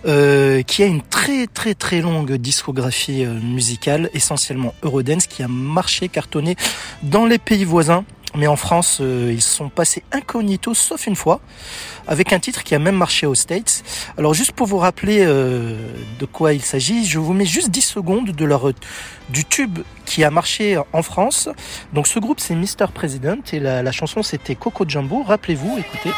euh, 0.06 0.62
qui 0.62 0.84
a 0.84 0.86
une 0.86 1.02
très 1.02 1.48
très 1.48 1.74
très 1.74 2.00
longue 2.00 2.34
discographie 2.34 3.26
euh, 3.26 3.34
musicale, 3.34 4.12
essentiellement 4.14 4.76
Eurodance, 4.84 5.26
qui 5.26 5.42
a 5.42 5.48
marché, 5.48 6.10
cartonné 6.10 6.56
dans 7.02 7.26
les 7.26 7.40
pays 7.40 7.66
voisins 7.66 8.06
mais 8.38 8.48
en 8.48 8.56
France, 8.56 9.00
euh, 9.02 9.32
ils 9.34 9.42
sont 9.42 9.70
passés 9.70 10.04
incognito, 10.12 10.74
sauf 10.74 11.08
une 11.08 11.16
fois, 11.16 11.40
avec 12.08 12.34
un 12.34 12.40
titre 12.40 12.64
qui 12.64 12.76
a 12.76 12.80
même 12.80 12.96
marché 12.96 13.26
aux 13.26 13.36
States. 13.36 13.84
Alors 14.18 14.34
juste 14.34 14.52
pour 14.52 14.68
vous 14.68 14.78
rappeler 14.78 15.20
euh, 15.22 15.78
de 16.20 16.26
quoi 16.26 16.54
il 16.54 16.62
s'agit, 16.62 17.06
je 17.06 17.20
vous 17.20 17.34
mets 17.34 17.46
juste 17.46 17.70
10 17.70 17.82
secondes 17.82 18.32
de 18.32 18.46
leur 18.46 18.72
du 19.30 19.46
tube 19.46 19.80
qui 20.06 20.24
a 20.24 20.30
marché 20.30 20.80
en 20.94 21.02
France. 21.02 21.50
Donc 21.94 22.08
ce 22.08 22.20
groupe 22.20 22.40
c'est 22.40 22.56
Mr 22.56 22.92
President 22.94 23.42
et 23.54 23.60
la, 23.60 23.84
la 23.84 23.92
chanson 23.92 24.24
c'était 24.24 24.56
Coco 24.56 24.86
Jumbo. 24.88 25.24
Rappelez-vous, 25.24 25.78
écoutez. 25.78 26.12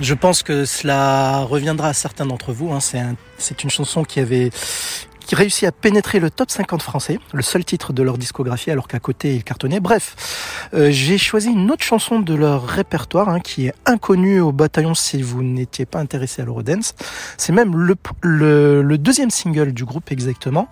Je 0.00 0.14
pense 0.14 0.42
que 0.42 0.64
cela 0.64 1.40
reviendra 1.40 1.88
à 1.88 1.92
certains 1.92 2.24
d'entre 2.24 2.52
vous. 2.52 2.72
Hein. 2.72 2.80
C'est 3.36 3.64
une 3.64 3.70
chanson 3.70 4.02
qui 4.02 4.20
avait 4.20 4.50
qui 5.26 5.36
réussit 5.36 5.68
à 5.68 5.70
pénétrer 5.70 6.18
le 6.18 6.28
top 6.28 6.50
50 6.50 6.82
français, 6.82 7.20
le 7.32 7.42
seul 7.42 7.64
titre 7.64 7.92
de 7.92 8.02
leur 8.02 8.18
discographie, 8.18 8.72
alors 8.72 8.88
qu'à 8.88 8.98
côté 8.98 9.36
ils 9.36 9.44
cartonnaient. 9.44 9.78
Bref, 9.78 10.68
euh, 10.74 10.90
j'ai 10.90 11.18
choisi 11.18 11.50
une 11.50 11.70
autre 11.70 11.84
chanson 11.84 12.18
de 12.18 12.34
leur 12.34 12.66
répertoire 12.66 13.28
hein, 13.28 13.38
qui 13.38 13.66
est 13.66 13.74
inconnue 13.86 14.40
au 14.40 14.50
bataillon 14.50 14.94
si 14.94 15.22
vous 15.22 15.44
n'étiez 15.44 15.86
pas 15.86 16.00
intéressé 16.00 16.42
à 16.42 16.46
l'Eurodance. 16.46 16.94
C'est 17.36 17.52
même 17.52 17.76
le 17.76 18.98
deuxième 18.98 19.30
single 19.30 19.72
du 19.72 19.84
groupe 19.84 20.10
exactement 20.10 20.68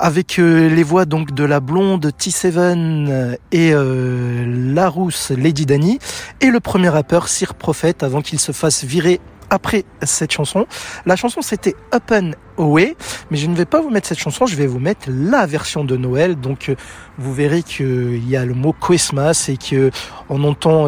avec 0.00 0.38
euh, 0.38 0.68
les 0.68 0.82
voix 0.82 1.04
donc 1.04 1.32
de 1.32 1.44
la 1.44 1.60
blonde 1.60 2.06
T7 2.18 2.56
euh, 2.56 3.36
et 3.52 3.72
euh, 3.72 4.44
la 4.74 4.88
rousse 4.88 5.30
Lady 5.30 5.66
Dani 5.66 5.98
et 6.40 6.46
le 6.46 6.58
premier 6.58 6.88
rappeur 6.88 7.28
Sir 7.28 7.54
Prophet 7.54 8.02
avant 8.02 8.22
qu'il 8.22 8.40
se 8.40 8.52
fasse 8.52 8.82
virer 8.84 9.20
après 9.50 9.84
cette 10.02 10.32
chanson. 10.32 10.66
La 11.06 11.16
chanson 11.16 11.42
c'était 11.42 11.74
Up 11.92 12.10
and 12.12 12.30
Away, 12.56 12.96
mais 13.30 13.36
je 13.36 13.46
ne 13.46 13.54
vais 13.54 13.64
pas 13.64 13.80
vous 13.80 13.90
mettre 13.90 14.06
cette 14.06 14.18
chanson, 14.18 14.46
je 14.46 14.54
vais 14.54 14.66
vous 14.66 14.78
mettre 14.78 15.08
la 15.08 15.44
version 15.44 15.84
de 15.84 15.96
Noël. 15.96 16.36
Donc 16.36 16.72
vous 17.18 17.34
verrez 17.34 17.62
qu'il 17.62 18.28
y 18.28 18.36
a 18.36 18.44
le 18.44 18.54
mot 18.54 18.72
Christmas 18.72 19.46
et 19.48 19.56
que 19.56 19.90
on 20.28 20.44
entend 20.44 20.86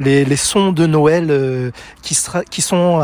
les, 0.00 0.24
les, 0.24 0.36
sons 0.36 0.72
de 0.72 0.86
Noël 0.86 1.72
qui, 2.02 2.14
sera, 2.14 2.44
qui 2.44 2.60
sont 2.60 3.00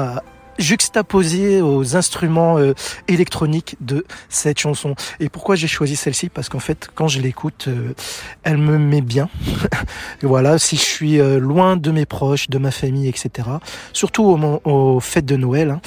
juxtaposé 0.60 1.62
aux 1.62 1.96
instruments 1.96 2.58
euh, 2.58 2.74
électroniques 3.08 3.76
de 3.80 4.04
cette 4.28 4.58
chanson. 4.58 4.94
Et 5.18 5.28
pourquoi 5.28 5.56
j'ai 5.56 5.66
choisi 5.66 5.96
celle-ci? 5.96 6.28
Parce 6.28 6.48
qu'en 6.48 6.60
fait, 6.60 6.88
quand 6.94 7.08
je 7.08 7.20
l'écoute, 7.20 7.66
euh, 7.68 7.94
elle 8.42 8.58
me 8.58 8.78
met 8.78 9.00
bien. 9.00 9.28
voilà, 10.22 10.58
si 10.58 10.76
je 10.76 10.82
suis 10.82 11.20
euh, 11.20 11.38
loin 11.38 11.76
de 11.76 11.90
mes 11.90 12.06
proches, 12.06 12.48
de 12.50 12.58
ma 12.58 12.70
famille, 12.70 13.08
etc. 13.08 13.48
Surtout 13.92 14.24
au, 14.24 14.60
au 14.70 15.00
fêtes 15.00 15.26
de 15.26 15.36
Noël. 15.36 15.70
Hein, 15.70 15.80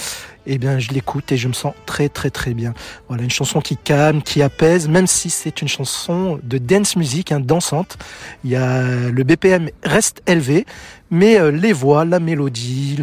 eh 0.46 0.58
bien, 0.58 0.80
je 0.80 0.90
l'écoute 0.90 1.32
et 1.32 1.38
je 1.38 1.48
me 1.48 1.54
sens 1.54 1.74
très 1.86 2.10
très 2.10 2.30
très 2.30 2.54
bien. 2.54 2.74
Voilà, 3.08 3.24
une 3.24 3.30
chanson 3.30 3.62
qui 3.62 3.78
calme, 3.78 4.22
qui 4.22 4.42
apaise, 4.42 4.88
même 4.88 5.08
si 5.08 5.30
c'est 5.30 5.62
une 5.62 5.68
chanson 5.68 6.40
de 6.44 6.58
dance 6.58 6.96
music, 6.96 7.32
hein, 7.32 7.40
dansante. 7.40 7.98
Il 8.44 8.52
y 8.52 8.56
a 8.56 8.82
le 8.84 9.24
BPM 9.24 9.70
reste 9.84 10.22
élevé, 10.28 10.66
mais 11.12 11.40
euh, 11.40 11.52
les 11.52 11.74
voix, 11.74 12.06
la 12.06 12.20
mélodie, 12.20 12.98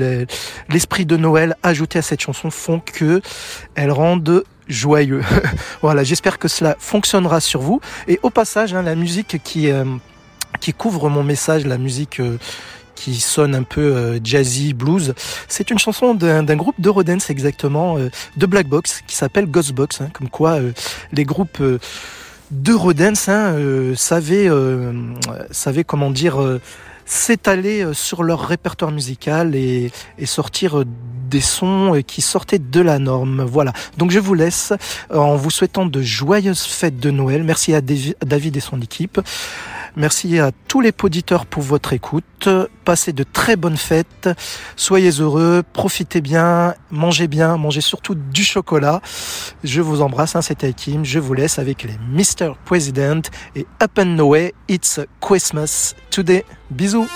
l'esprit 0.69 1.07
de 1.07 1.17
Noël 1.17 1.57
ajouté 1.63 1.99
à 1.99 2.03
cette 2.03 2.21
chanson 2.21 2.51
font 2.51 2.81
que 2.81 3.21
elle 3.75 3.91
rende 3.91 4.45
joyeux. 4.69 5.23
voilà, 5.83 6.05
j'espère 6.05 6.39
que 6.39 6.49
cela 6.49 6.77
fonctionnera 6.79 7.41
sur 7.41 7.61
vous. 7.61 7.81
Et 8.09 8.19
au 8.23 8.31
passage, 8.31 8.75
hein, 8.75 8.83
la 8.83 8.95
musique 8.95 9.41
qui 9.43 9.71
euh, 9.71 9.85
qui 10.61 10.73
couvre 10.73 11.09
mon 11.09 11.23
message, 11.25 11.67
la 11.67 11.79
musique 11.79 12.21
euh, 12.21 12.39
qui 13.01 13.15
sonne 13.15 13.55
un 13.55 13.63
peu 13.63 13.81
euh, 13.81 14.19
jazzy 14.23 14.75
blues. 14.75 15.15
C'est 15.49 15.71
une 15.71 15.79
chanson 15.79 16.15
d'un 16.15 16.57
groupe 16.57 16.79
d'Eurodance 16.79 17.31
exactement, 17.31 17.97
euh, 17.97 18.11
de 18.37 18.47
Black 18.47 18.69
Box, 18.69 19.03
qui 19.07 19.17
s'appelle 19.17 19.47
Ghostbox. 19.47 20.03
Hein, 20.03 20.11
comme 20.13 20.29
quoi 20.29 20.61
euh, 20.61 20.73
les 21.13 21.25
groupes 21.25 21.63
d'Eurodance 22.51 23.29
hein, 23.29 23.57
savaient, 23.95 24.49
savaient 25.51 25.85
comment 25.85 26.11
dire 26.11 26.59
s'étaler 27.07 27.87
sur 27.93 28.23
leur 28.23 28.41
répertoire 28.41 28.91
musical 28.91 29.55
et, 29.55 29.93
et 30.19 30.27
sortir 30.27 30.83
des 30.85 31.41
sons 31.41 32.03
qui 32.07 32.21
sortaient 32.23 32.59
de 32.59 32.81
la 32.81 32.99
norme. 32.99 33.45
Voilà. 33.45 33.73
Donc 33.99 34.11
je 34.11 34.19
vous 34.19 34.35
laisse 34.35 34.73
en 35.15 35.37
vous 35.37 35.51
souhaitant 35.51 35.87
de 35.87 36.03
joyeuses 36.03 36.65
fêtes 36.65 36.99
de 36.99 37.11
Noël. 37.11 37.45
Merci 37.45 37.73
à 37.73 37.81
David 37.81 38.57
et 38.57 38.61
son 38.61 38.81
équipe. 38.81 39.21
Merci 39.97 40.39
à 40.39 40.51
tous 40.69 40.81
les 40.81 40.93
auditeurs 41.03 41.47
pour 41.47 41.63
votre 41.63 41.93
écoute. 41.93 42.49
Passez 42.85 43.13
de 43.13 43.25
très 43.25 43.57
bonnes 43.57 43.77
fêtes. 43.77 44.29
Soyez 44.77 45.11
heureux, 45.11 45.63
profitez 45.73 46.21
bien, 46.21 46.75
mangez 46.91 47.29
bien, 47.29 47.57
mangez 47.57 47.81
surtout 47.81 48.15
du 48.15 48.45
chocolat. 48.45 49.01
Je 49.65 49.81
vous 49.81 50.03
embrasse, 50.03 50.37
hein, 50.37 50.43
c'était 50.43 50.73
Kim. 50.73 51.05
Je 51.05 51.19
vous 51.19 51.35
laisse 51.35 51.59
avec 51.59 51.83
les 51.83 51.99
Mr. 52.11 52.55
President 52.65 53.23
et 53.57 53.67
Up 53.83 53.99
and 53.99 54.19
Away. 54.19 54.55
It's 54.69 55.01
Christmas 55.21 55.95
today. 56.11 56.45
Bisous. 56.71 57.07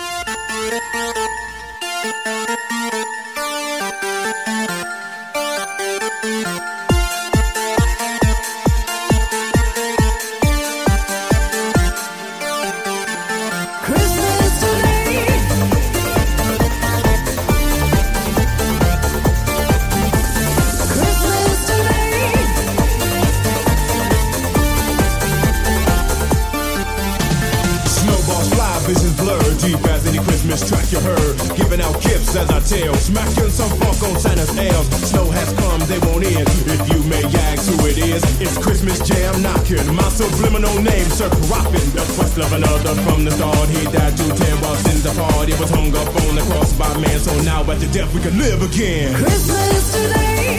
Smacking 33.05 33.51
some 33.51 33.69
funk 33.79 34.03
on 34.03 34.19
Santa's 34.19 34.57
elves. 34.57 34.89
Snow 35.11 35.29
has 35.31 35.53
come, 35.53 35.81
they 35.87 35.99
won't 36.09 36.25
end. 36.25 36.49
If 36.67 36.89
you 36.89 37.03
may 37.05 37.23
ask 37.23 37.71
who 37.71 37.87
it 37.87 37.99
is, 37.99 38.25
it's 38.41 38.57
Christmas 38.57 38.99
Jam 39.07 39.43
knocking. 39.43 39.85
My 39.95 40.09
subliminal 40.09 40.75
name, 40.81 41.05
Sir 41.13 41.29
Croppin. 41.29 41.85
The 41.93 42.01
quest 42.17 42.39
of 42.39 42.51
another 42.51 42.95
from 43.03 43.25
the 43.25 43.31
start. 43.31 43.69
He 43.69 43.85
died 43.85 44.17
to 44.17 44.25
ten 44.35 44.57
while 44.63 44.75
sins 44.77 45.05
apart. 45.05 45.49
He 45.49 45.55
was 45.61 45.71
hung 45.71 45.95
up 45.95 46.09
on 46.09 46.35
the 46.35 46.43
cross 46.51 46.73
by 46.73 46.97
man. 46.99 47.19
So 47.21 47.39
now 47.43 47.61
at 47.61 47.79
the 47.79 47.87
death 47.93 48.13
we 48.15 48.21
can 48.21 48.39
live 48.39 48.63
again. 48.63 49.15
Christmas 49.15 49.93
today, 49.93 50.57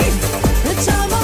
the 0.64 0.74
time 0.86 1.15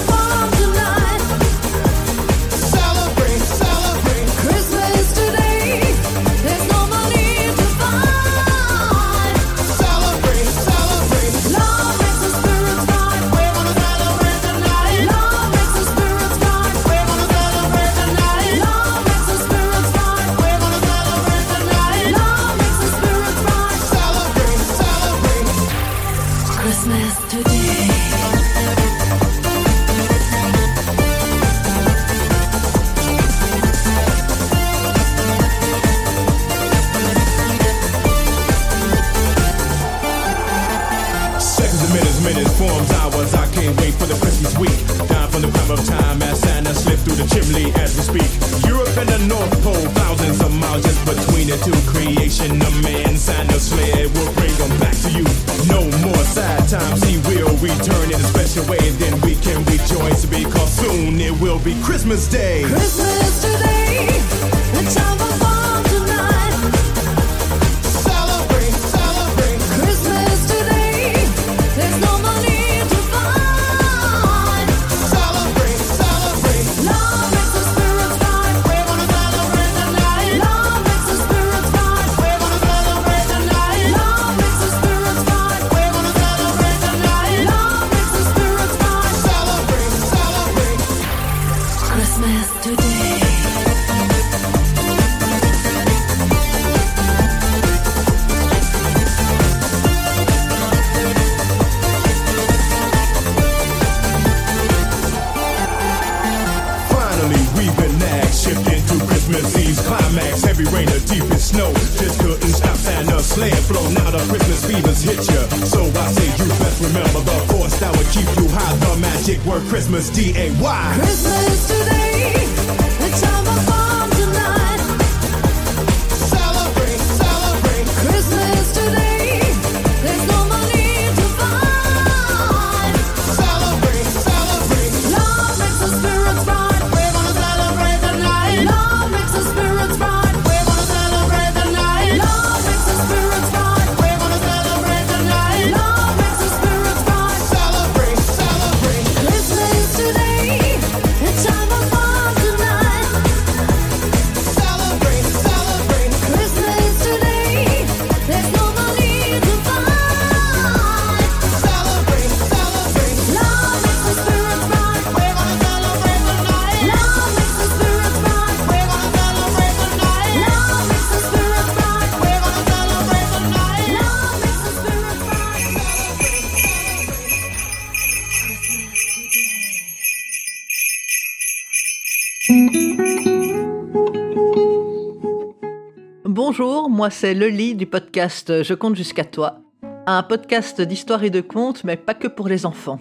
moi 187.02 187.10
c'est 187.10 187.34
Lely 187.34 187.74
du 187.74 187.88
podcast 187.88 188.62
Je 188.62 188.76
compte 188.76 188.96
jusqu'à 188.96 189.26
toi. 189.26 189.60
Un 190.06 190.22
podcast 190.22 190.80
d'histoire 190.82 191.24
et 191.24 191.32
de 191.32 191.42
contes, 191.42 191.84
mais 191.84 191.98
pas 191.98 192.14
que 192.14 192.28
pour 192.28 192.48
les 192.48 192.64
enfants. 192.68 193.00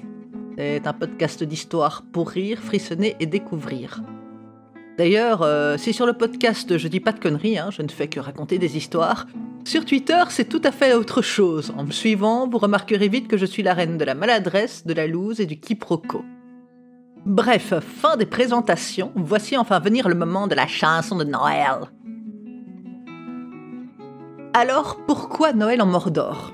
C'est 0.56 0.86
un 0.86 0.94
podcast 0.94 1.44
d'histoire 1.44 2.02
pour 2.10 2.30
rire, 2.30 2.60
frissonner 2.60 3.14
et 3.20 3.26
découvrir. 3.26 4.02
D'ailleurs, 4.96 5.42
euh, 5.42 5.76
si 5.76 5.92
sur 5.92 6.06
le 6.06 6.14
podcast 6.14 6.78
je 6.78 6.88
dis 6.88 7.00
pas 7.00 7.12
de 7.12 7.20
conneries, 7.20 7.58
hein, 7.58 7.68
je 7.70 7.82
ne 7.82 7.88
fais 7.88 8.08
que 8.08 8.20
raconter 8.20 8.56
des 8.56 8.78
histoires, 8.78 9.26
sur 9.66 9.84
Twitter 9.84 10.22
c'est 10.30 10.48
tout 10.48 10.62
à 10.64 10.72
fait 10.72 10.94
autre 10.94 11.20
chose. 11.20 11.70
En 11.76 11.84
me 11.84 11.90
suivant, 11.90 12.48
vous 12.48 12.56
remarquerez 12.56 13.08
vite 13.08 13.28
que 13.28 13.36
je 13.36 13.44
suis 13.44 13.62
la 13.62 13.74
reine 13.74 13.98
de 13.98 14.04
la 14.06 14.14
maladresse, 14.14 14.86
de 14.86 14.94
la 14.94 15.06
loose 15.06 15.40
et 15.40 15.46
du 15.46 15.60
quiproquo. 15.60 16.24
Bref, 17.26 17.74
fin 17.80 18.16
des 18.16 18.24
présentations, 18.24 19.12
voici 19.14 19.58
enfin 19.58 19.78
venir 19.78 20.08
le 20.08 20.14
moment 20.14 20.46
de 20.46 20.54
la 20.54 20.66
chanson 20.66 21.18
de 21.18 21.24
Noël. 21.24 21.90
Alors 24.52 24.96
pourquoi 25.06 25.52
Noël 25.52 25.80
en 25.80 25.86
Mordor? 25.86 26.52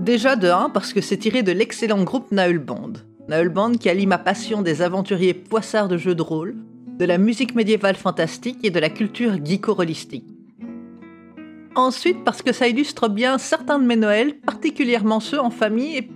Déjà 0.00 0.34
de 0.34 0.48
1 0.48 0.70
parce 0.70 0.92
que 0.92 1.00
c'est 1.00 1.16
tiré 1.16 1.44
de 1.44 1.52
l'excellent 1.52 2.02
groupe 2.02 2.32
Naël 2.32 2.58
Band. 2.58 2.94
Naël 3.28 3.50
Band 3.50 3.72
qui 3.72 3.88
allie 3.88 4.08
ma 4.08 4.18
passion 4.18 4.62
des 4.62 4.82
aventuriers 4.82 5.32
poissards 5.32 5.86
de 5.86 5.96
jeux 5.96 6.16
de 6.16 6.22
rôle, 6.22 6.56
de 6.98 7.04
la 7.04 7.18
musique 7.18 7.54
médiévale 7.54 7.94
fantastique 7.94 8.58
et 8.64 8.70
de 8.70 8.80
la 8.80 8.90
culture 8.90 9.34
geeko-holistique. 9.44 10.26
Ensuite, 11.76 12.24
parce 12.24 12.42
que 12.42 12.52
ça 12.52 12.66
illustre 12.66 13.08
bien 13.08 13.38
certains 13.38 13.78
de 13.78 13.86
mes 13.86 13.94
Noëls, 13.94 14.40
particulièrement 14.40 15.20
ceux 15.20 15.38
en 15.38 15.50
famille, 15.50 15.98
et 15.98 16.10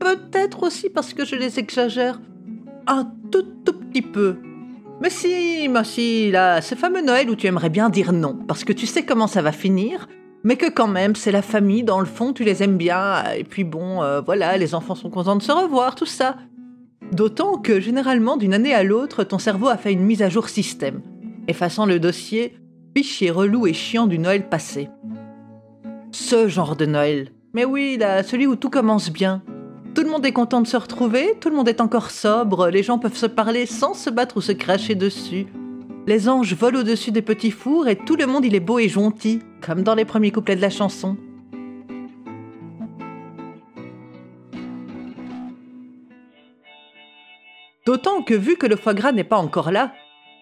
peut-être 0.00 0.64
aussi 0.64 0.90
parce 0.90 1.14
que 1.14 1.24
je 1.24 1.36
les 1.36 1.60
exagère 1.60 2.20
un 2.88 3.08
tout, 3.30 3.46
tout 3.64 3.74
petit 3.74 4.02
peu. 4.02 4.38
Mais 5.00 5.10
si, 5.10 5.68
mais 5.68 5.84
si, 5.84 6.30
là, 6.30 6.60
ce 6.62 6.74
fameux 6.74 7.02
Noël 7.02 7.28
où 7.28 7.36
tu 7.36 7.46
aimerais 7.46 7.70
bien 7.70 7.90
dire 7.90 8.12
non, 8.12 8.34
parce 8.48 8.64
que 8.64 8.72
tu 8.72 8.86
sais 8.86 9.04
comment 9.04 9.26
ça 9.26 9.42
va 9.42 9.52
finir, 9.52 10.08
mais 10.42 10.56
que 10.56 10.70
quand 10.70 10.88
même, 10.88 11.14
c'est 11.14 11.32
la 11.32 11.42
famille, 11.42 11.82
dans 11.82 12.00
le 12.00 12.06
fond, 12.06 12.32
tu 12.32 12.44
les 12.44 12.62
aimes 12.62 12.78
bien, 12.78 13.22
et 13.36 13.44
puis 13.44 13.64
bon, 13.64 14.02
euh, 14.02 14.20
voilà, 14.20 14.56
les 14.56 14.74
enfants 14.74 14.94
sont 14.94 15.10
contents 15.10 15.36
de 15.36 15.42
se 15.42 15.52
revoir, 15.52 15.94
tout 15.94 16.06
ça. 16.06 16.36
D'autant 17.12 17.58
que 17.58 17.78
généralement, 17.78 18.36
d'une 18.36 18.54
année 18.54 18.74
à 18.74 18.82
l'autre, 18.82 19.22
ton 19.22 19.38
cerveau 19.38 19.68
a 19.68 19.76
fait 19.76 19.92
une 19.92 20.02
mise 20.02 20.22
à 20.22 20.28
jour 20.28 20.48
système, 20.48 21.02
effaçant 21.46 21.86
le 21.86 22.00
dossier 22.00 22.56
fichier 22.96 23.30
relou 23.30 23.66
et 23.66 23.74
chiant 23.74 24.06
du 24.06 24.18
Noël 24.18 24.48
passé. 24.48 24.88
Ce 26.12 26.48
genre 26.48 26.76
de 26.76 26.86
Noël. 26.86 27.28
Mais 27.52 27.66
oui, 27.66 27.98
là, 27.98 28.22
celui 28.22 28.46
où 28.46 28.56
tout 28.56 28.70
commence 28.70 29.12
bien. 29.12 29.42
Tout 29.96 30.02
le 30.02 30.10
monde 30.10 30.26
est 30.26 30.32
content 30.32 30.60
de 30.60 30.66
se 30.66 30.76
retrouver, 30.76 31.38
tout 31.40 31.48
le 31.48 31.56
monde 31.56 31.70
est 31.70 31.80
encore 31.80 32.10
sobre, 32.10 32.68
les 32.68 32.82
gens 32.82 32.98
peuvent 32.98 33.16
se 33.16 33.24
parler 33.24 33.64
sans 33.64 33.94
se 33.94 34.10
battre 34.10 34.36
ou 34.36 34.40
se 34.42 34.52
cracher 34.52 34.94
dessus. 34.94 35.46
Les 36.06 36.28
anges 36.28 36.52
volent 36.52 36.80
au-dessus 36.80 37.12
des 37.12 37.22
petits 37.22 37.50
fours 37.50 37.88
et 37.88 37.96
tout 37.96 38.14
le 38.14 38.26
monde 38.26 38.44
il 38.44 38.54
est 38.54 38.60
beau 38.60 38.78
et 38.78 38.90
gentil, 38.90 39.40
comme 39.62 39.82
dans 39.82 39.94
les 39.94 40.04
premiers 40.04 40.32
couplets 40.32 40.54
de 40.54 40.60
la 40.60 40.68
chanson. 40.68 41.16
D'autant 47.86 48.20
que 48.20 48.34
vu 48.34 48.58
que 48.58 48.66
le 48.66 48.76
foie 48.76 48.92
gras 48.92 49.12
n'est 49.12 49.24
pas 49.24 49.38
encore 49.38 49.70
là, 49.70 49.94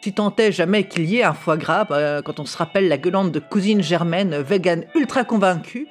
si 0.03 0.12
tant 0.12 0.35
est 0.35 0.51
jamais 0.51 0.88
qu'il 0.88 1.05
y 1.05 1.19
ait 1.19 1.23
un 1.23 1.33
foie 1.33 1.59
gras, 1.59 1.85
bah, 1.85 2.23
quand 2.23 2.40
on 2.40 2.45
se 2.45 2.59
rappelle 2.59 2.88
la 2.88 2.99
gueulante 2.99 3.31
de 3.31 3.38
cousine 3.38 3.85
Germaine, 3.85 4.35
vegan 4.35 4.85
ultra 4.97 5.23
convaincue, 5.23 5.87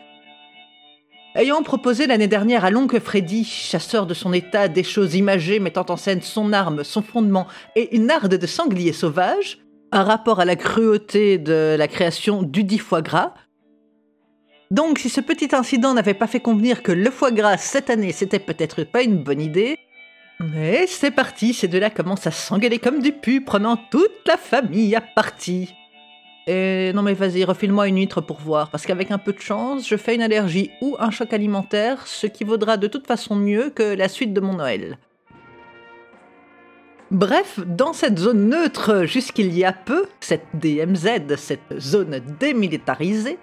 ayant 1.36 1.64
proposé 1.64 2.08
l'année 2.08 2.28
dernière 2.28 2.66
à 2.66 2.70
l'oncle 2.70 3.00
Freddy, 3.00 3.44
chasseur 3.44 4.06
de 4.06 4.14
son 4.14 4.34
état 4.34 4.68
des 4.68 4.84
choses 4.84 5.16
imagées 5.16 5.60
mettant 5.60 5.86
en 5.90 5.98
scène 5.98 6.22
son 6.22 6.54
arme, 6.54 6.84
son 6.84 7.02
fondement 7.02 7.48
et 7.76 7.96
une 7.96 8.12
arde 8.12 8.36
de 8.36 8.48
sanglier 8.48 8.94
sauvage, 8.94 9.60
un 9.92 10.04
rapport 10.04 10.40
à 10.40 10.46
la 10.46 10.56
cruauté 10.56 11.38
de 11.38 11.76
la 11.78 11.88
création 11.88 12.44
du 12.44 12.64
dit 12.64 12.80
foie 12.80 13.02
gras. 13.02 13.34
Donc 14.72 15.00
si 15.00 15.10
ce 15.10 15.22
petit 15.22 15.56
incident 15.56 15.94
n'avait 15.94 16.14
pas 16.14 16.28
fait 16.28 16.40
convenir 16.40 16.84
que 16.84 16.92
le 16.92 17.12
foie 17.12 17.32
gras 17.32 17.58
cette 17.58 17.90
année 17.90 18.12
c'était 18.12 18.40
peut-être 18.40 18.84
pas 18.84 19.04
une 19.04 19.24
bonne 19.24 19.42
idée, 19.42 19.78
mais 20.40 20.88
c'est 20.88 21.12
parti, 21.12 21.54
ces 21.54 21.68
deux-là 21.68 21.90
commencent 21.90 22.28
à 22.28 22.32
s'engueuler 22.32 22.80
comme 22.80 23.02
du 23.02 23.12
pu, 23.12 23.42
prenant 23.42 23.78
toute 23.78 24.28
la 24.28 24.38
famille 24.38 24.96
à 24.96 25.02
partie. 25.02 25.74
Et 26.48 26.92
non 26.94 27.02
mais 27.04 27.14
vas-y, 27.14 27.46
refile-moi 27.46 27.88
une 27.88 27.98
huître 27.98 28.22
pour 28.22 28.40
voir, 28.40 28.70
parce 28.70 28.86
qu'avec 28.86 29.12
un 29.12 29.18
peu 29.18 29.32
de 29.32 29.40
chance, 29.40 29.88
je 29.88 29.96
fais 29.96 30.16
une 30.16 30.22
allergie 30.22 30.72
ou 30.82 30.98
un 31.00 31.10
choc 31.10 31.32
alimentaire, 31.32 32.06
ce 32.06 32.28
qui 32.28 32.44
vaudra 32.44 32.76
de 32.76 32.88
toute 32.88 33.08
façon 33.08 33.36
mieux 33.36 33.70
que 33.70 33.96
la 33.96 34.10
suite 34.10 34.34
de 34.34 34.42
mon 34.42 34.54
Noël. 34.54 34.98
Bref, 37.12 37.60
dans 37.66 37.94
cette 37.94 38.18
zone 38.18 38.50
neutre 38.50 39.06
jusqu'il 39.06 39.56
y 39.58 39.64
a 39.64 39.72
peu, 39.72 40.08
cette 40.20 40.48
DMZ, 40.56 41.38
cette 41.38 41.80
zone 41.80 42.20
démilitarisée, 42.40 43.38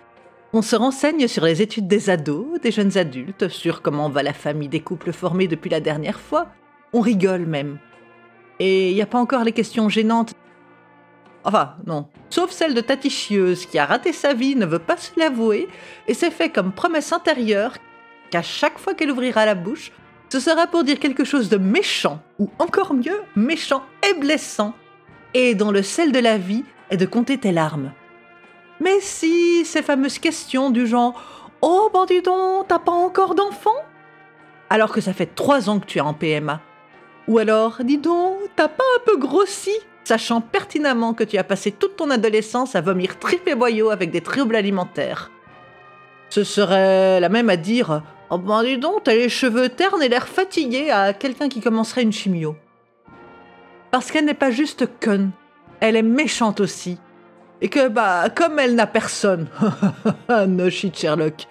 on 0.53 0.61
se 0.61 0.75
renseigne 0.75 1.29
sur 1.29 1.45
les 1.45 1.63
études 1.63 1.87
des 1.87 2.11
ados, 2.11 2.61
des 2.61 2.73
jeunes 2.73 2.99
adultes, 2.99 3.49
sur 3.49 3.81
comment 3.81 4.09
va 4.09 4.25
la 4.25 4.33
famille 4.33 4.69
des 4.69 4.81
couples 4.81 5.13
formés 5.13 5.47
depuis 5.47 5.71
la 5.71 5.79
dernière 5.79 6.19
fois. 6.19 6.49
On 6.93 7.01
rigole 7.01 7.47
même. 7.47 7.79
Et 8.59 8.91
il 8.91 8.95
n'y 8.95 9.03
a 9.03 9.07
pas 9.07 9.21
encore 9.21 9.45
les 9.45 9.53
questions 9.53 9.89
gênantes. 9.89 10.35
Enfin, 11.45 11.75
non. 11.87 12.09
Sauf 12.29 12.51
celle 12.51 12.75
de 12.75 12.81
Tati 12.81 13.11
Chieuse, 13.11 13.67
qui 13.67 13.79
a 13.79 13.87
raté 13.87 14.13
sa 14.13 14.35
vie, 14.35 14.57
ne 14.57 14.67
veut 14.67 14.79
pas 14.79 14.97
se 14.97 15.11
l'avouer, 15.17 15.69
et 16.07 16.15
s'est 16.15 16.31
fait 16.31 16.51
comme 16.51 16.73
promesse 16.73 17.13
intérieure 17.13 17.75
qu'à 18.31 18.43
chaque 18.43 18.79
fois 18.79 18.95
qu'elle 18.95 19.11
ouvrira 19.11 19.47
la 19.47 19.55
bouche, 19.55 19.93
ce 20.29 20.39
sera 20.39 20.67
pour 20.67 20.85
dire 20.85 21.01
quelque 21.01 21.25
chose 21.25 21.49
de 21.49 21.57
méchant, 21.57 22.21
ou 22.39 22.51
encore 22.59 22.95
mieux, 22.95 23.21
méchant 23.35 23.83
et 24.09 24.15
blessant, 24.15 24.75
et 25.35 25.55
dont 25.55 25.71
le 25.71 25.83
sel 25.83 26.13
de 26.13 26.19
la 26.19 26.39
vie 26.39 26.65
est 26.91 26.97
de 26.97 27.07
compter 27.07 27.39
tes 27.39 27.53
larmes. 27.53 27.93
Mais 28.79 29.01
si, 29.01 29.65
ces 29.65 29.83
fameuses 29.83 30.19
questions 30.19 30.71
du 30.71 30.87
genre 30.87 31.49
Oh, 31.63 31.91
ben 31.93 32.07
dis 32.07 32.23
donc, 32.23 32.69
t'as 32.69 32.79
pas 32.79 32.93
encore 32.93 33.35
d'enfant? 33.35 33.77
Alors 34.71 34.93
que 34.93 35.01
ça 35.01 35.13
fait 35.13 35.35
trois 35.35 35.69
ans 35.69 35.79
que 35.79 35.85
tu 35.85 35.99
es 35.99 36.01
en 36.01 36.15
PMA. 36.15 36.61
Ou 37.29 37.39
alors, 37.39 37.79
dis 37.85 37.99
donc, 37.99 38.39
t'as 38.57 38.69
pas 38.69 38.85
un 38.97 39.03
peu 39.05 39.19
grossi? 39.19 39.75
Sachant 40.11 40.41
pertinemment 40.41 41.15
que 41.15 41.23
tu 41.23 41.39
as 41.39 41.45
passé 41.45 41.71
toute 41.71 41.95
ton 41.95 42.11
adolescence 42.11 42.75
à 42.75 42.81
vomir 42.81 43.21
tripes 43.21 43.47
et 43.47 43.55
boyaux 43.55 43.91
avec 43.91 44.11
des 44.11 44.21
troubles 44.21 44.57
alimentaires. 44.57 45.31
Ce 46.31 46.43
serait 46.43 47.21
la 47.21 47.29
même 47.29 47.49
à 47.49 47.57
dire 47.57 48.03
Oh 48.29 48.37
ben 48.37 48.65
dis 48.65 48.77
donc, 48.77 49.05
t'as 49.05 49.15
les 49.15 49.29
cheveux 49.29 49.69
ternes 49.69 50.03
et 50.03 50.09
l'air 50.09 50.27
fatigué 50.27 50.91
à 50.91 51.13
quelqu'un 51.13 51.49
qui 51.49 51.61
commencerait 51.61 52.03
une 52.03 52.13
chimio. 52.13 52.57
Parce 53.93 54.11
qu'elle 54.11 54.25
n'est 54.25 54.35
pas 54.35 54.51
juste 54.51 54.89
conne, 54.99 55.31
elle 55.79 55.95
est 55.95 56.03
méchante 56.03 56.59
aussi. 56.59 56.99
Et 57.61 57.69
que, 57.69 57.87
bah, 57.87 58.31
comme 58.35 58.59
elle 58.59 58.75
n'a 58.75 58.89
personne, 58.89 59.47
no 60.49 60.71
shit 60.71 60.99
Sherlock, 60.99 61.47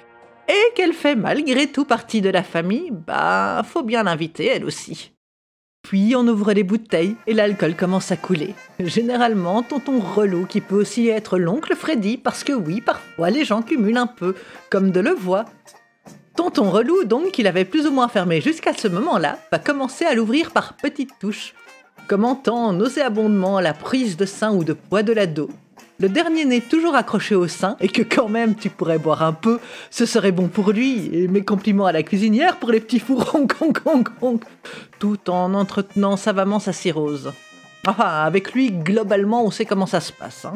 et 0.49 0.73
qu'elle 0.75 0.91
fait 0.91 1.15
malgré 1.15 1.67
tout 1.67 1.85
partie 1.85 2.19
de 2.19 2.29
la 2.29 2.43
famille, 2.43 2.91
bah, 2.91 3.61
faut 3.63 3.83
bien 3.83 4.03
l'inviter 4.03 4.47
elle 4.47 4.65
aussi. 4.65 5.13
Puis 5.89 6.13
on 6.15 6.27
ouvre 6.27 6.53
les 6.53 6.61
bouteilles 6.61 7.15
et 7.25 7.33
l'alcool 7.33 7.75
commence 7.75 8.11
à 8.11 8.15
couler. 8.15 8.53
Généralement, 8.79 9.63
tonton 9.63 9.99
relou 9.99 10.45
qui 10.45 10.61
peut 10.61 10.79
aussi 10.79 11.07
être 11.07 11.39
l'oncle 11.39 11.75
Freddy, 11.75 12.17
parce 12.17 12.43
que 12.43 12.53
oui, 12.53 12.79
parfois 12.79 13.31
les 13.31 13.43
gens 13.43 13.63
cumulent 13.63 13.97
un 13.97 14.05
peu, 14.05 14.35
comme 14.69 14.91
de 14.91 14.99
le 14.99 15.09
voix. 15.09 15.45
Tonton 16.35 16.69
relou, 16.69 17.05
donc, 17.05 17.31
qu'il 17.31 17.47
avait 17.47 17.65
plus 17.65 17.87
ou 17.87 17.91
moins 17.91 18.07
fermé 18.07 18.39
jusqu'à 18.39 18.73
ce 18.73 18.87
moment-là, 18.87 19.39
va 19.51 19.57
commencer 19.57 20.05
à 20.05 20.13
l'ouvrir 20.13 20.51
par 20.51 20.77
petites 20.77 21.17
touches, 21.19 21.55
commentant 22.07 22.71
nauséabondement 22.71 23.59
la 23.59 23.73
prise 23.73 24.15
de 24.15 24.27
sein 24.27 24.53
ou 24.53 24.63
de 24.63 24.73
poids 24.73 25.01
de 25.01 25.13
l'ado. 25.13 25.49
Le 26.01 26.07
dernier 26.07 26.45
n'est 26.45 26.61
toujours 26.61 26.95
accroché 26.95 27.35
au 27.35 27.49
sein 27.49 27.75
et 27.81 27.89
que 27.89 28.01
quand 28.01 28.29
même 28.29 28.55
tu 28.55 28.69
pourrais 28.69 28.99
boire 28.99 29.21
un 29.21 29.33
peu, 29.33 29.59
ce 29.91 30.05
serait 30.05 30.31
bon 30.31 30.47
pour 30.47 30.71
lui. 30.71 31.09
Et 31.11 31.27
mes 31.27 31.43
compliments 31.43 31.87
à 31.87 31.91
la 31.91 32.03
cuisinière 32.03 32.55
pour 32.55 32.71
les 32.71 32.79
petits 32.79 33.03
honk, 33.09 34.43
tout 34.99 35.29
en 35.29 35.53
entretenant 35.53 36.15
savamment 36.15 36.59
sa 36.59 36.71
cirrhose. 36.71 37.33
Enfin, 37.85 38.05
avec 38.05 38.53
lui, 38.53 38.71
globalement, 38.71 39.43
on 39.43 39.51
sait 39.51 39.65
comment 39.65 39.85
ça 39.85 39.99
se 39.99 40.13
passe. 40.13 40.45
hein. 40.45 40.53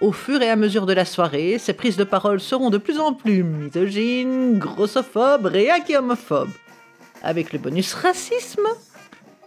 Au 0.00 0.12
fur 0.12 0.40
et 0.40 0.48
à 0.48 0.56
mesure 0.56 0.86
de 0.86 0.94
la 0.94 1.04
soirée, 1.04 1.58
ses 1.58 1.74
prises 1.74 1.96
de 1.98 2.04
parole 2.04 2.40
seront 2.40 2.70
de 2.70 2.78
plus 2.78 2.98
en 2.98 3.12
plus 3.12 3.42
misogynes, 3.42 4.58
grossophobes, 4.58 5.46
réac 5.46 5.90
et 5.90 5.98
homophobes. 5.98 6.50
Avec 7.22 7.52
le 7.52 7.58
bonus 7.58 7.92
racisme. 7.92 8.66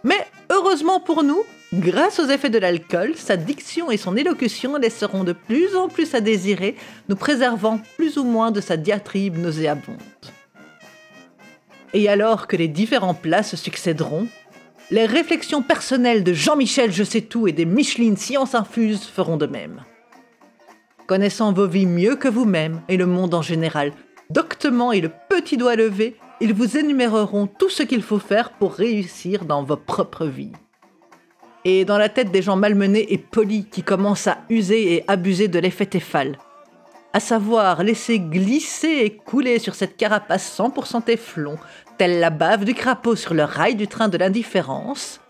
Mais 0.04 0.26
heureusement 0.50 1.00
pour 1.00 1.24
nous, 1.24 1.42
grâce 1.72 2.18
aux 2.18 2.26
effets 2.28 2.50
de 2.50 2.58
l'alcool, 2.58 3.14
sa 3.16 3.36
diction 3.36 3.90
et 3.90 3.96
son 3.96 4.16
élocution 4.16 4.76
laisseront 4.76 5.24
de 5.24 5.32
plus 5.32 5.76
en 5.76 5.88
plus 5.88 6.14
à 6.14 6.20
désirer, 6.20 6.76
nous 7.08 7.16
préservant 7.16 7.80
plus 7.96 8.16
ou 8.16 8.24
moins 8.24 8.50
de 8.50 8.60
sa 8.60 8.76
diatribe 8.76 9.38
nauséabonde. 9.38 9.96
Et 11.92 12.08
alors 12.08 12.46
que 12.46 12.56
les 12.56 12.68
différents 12.68 13.14
plats 13.14 13.42
se 13.42 13.56
succéderont, 13.56 14.26
les 14.90 15.06
réflexions 15.06 15.62
personnelles 15.62 16.24
de 16.24 16.32
Jean-Michel 16.32 16.92
Je 16.92 17.04
sais 17.04 17.20
tout 17.20 17.46
et 17.46 17.52
des 17.52 17.64
Micheline 17.64 18.16
Science 18.16 18.54
Infuse 18.54 19.04
feront 19.04 19.36
de 19.36 19.46
même. 19.46 19.84
Connaissant 21.06 21.52
vos 21.52 21.68
vies 21.68 21.86
mieux 21.86 22.16
que 22.16 22.28
vous-même 22.28 22.82
et 22.88 22.96
le 22.96 23.06
monde 23.06 23.34
en 23.34 23.42
général, 23.42 23.92
doctement 24.30 24.92
et 24.92 25.00
le 25.00 25.10
petit 25.28 25.56
doigt 25.56 25.76
levé, 25.76 26.16
ils 26.40 26.54
vous 26.54 26.76
énuméreront 26.76 27.46
tout 27.46 27.68
ce 27.68 27.82
qu'il 27.82 28.02
faut 28.02 28.18
faire 28.18 28.50
pour 28.52 28.72
réussir 28.72 29.44
dans 29.44 29.62
vos 29.62 29.76
propres 29.76 30.26
vies. 30.26 30.52
Et 31.64 31.84
dans 31.84 31.98
la 31.98 32.08
tête 32.08 32.30
des 32.30 32.42
gens 32.42 32.56
malmenés 32.56 33.12
et 33.12 33.18
polis 33.18 33.66
qui 33.70 33.82
commencent 33.82 34.26
à 34.26 34.38
user 34.48 34.94
et 34.94 35.04
abuser 35.08 35.48
de 35.48 35.58
l'effet 35.58 35.86
Tefal, 35.86 36.38
à 37.12 37.20
savoir 37.20 37.82
laisser 37.82 38.18
glisser 38.18 39.00
et 39.02 39.10
couler 39.10 39.58
sur 39.58 39.74
cette 39.74 39.96
carapace 39.96 40.58
100% 40.58 41.04
téflon, 41.04 41.58
telle 41.98 42.20
la 42.20 42.30
bave 42.30 42.64
du 42.64 42.74
crapaud 42.74 43.16
sur 43.16 43.34
le 43.34 43.44
rail 43.44 43.74
du 43.74 43.88
train 43.88 44.08
de 44.08 44.16
l'indifférence, 44.16 45.20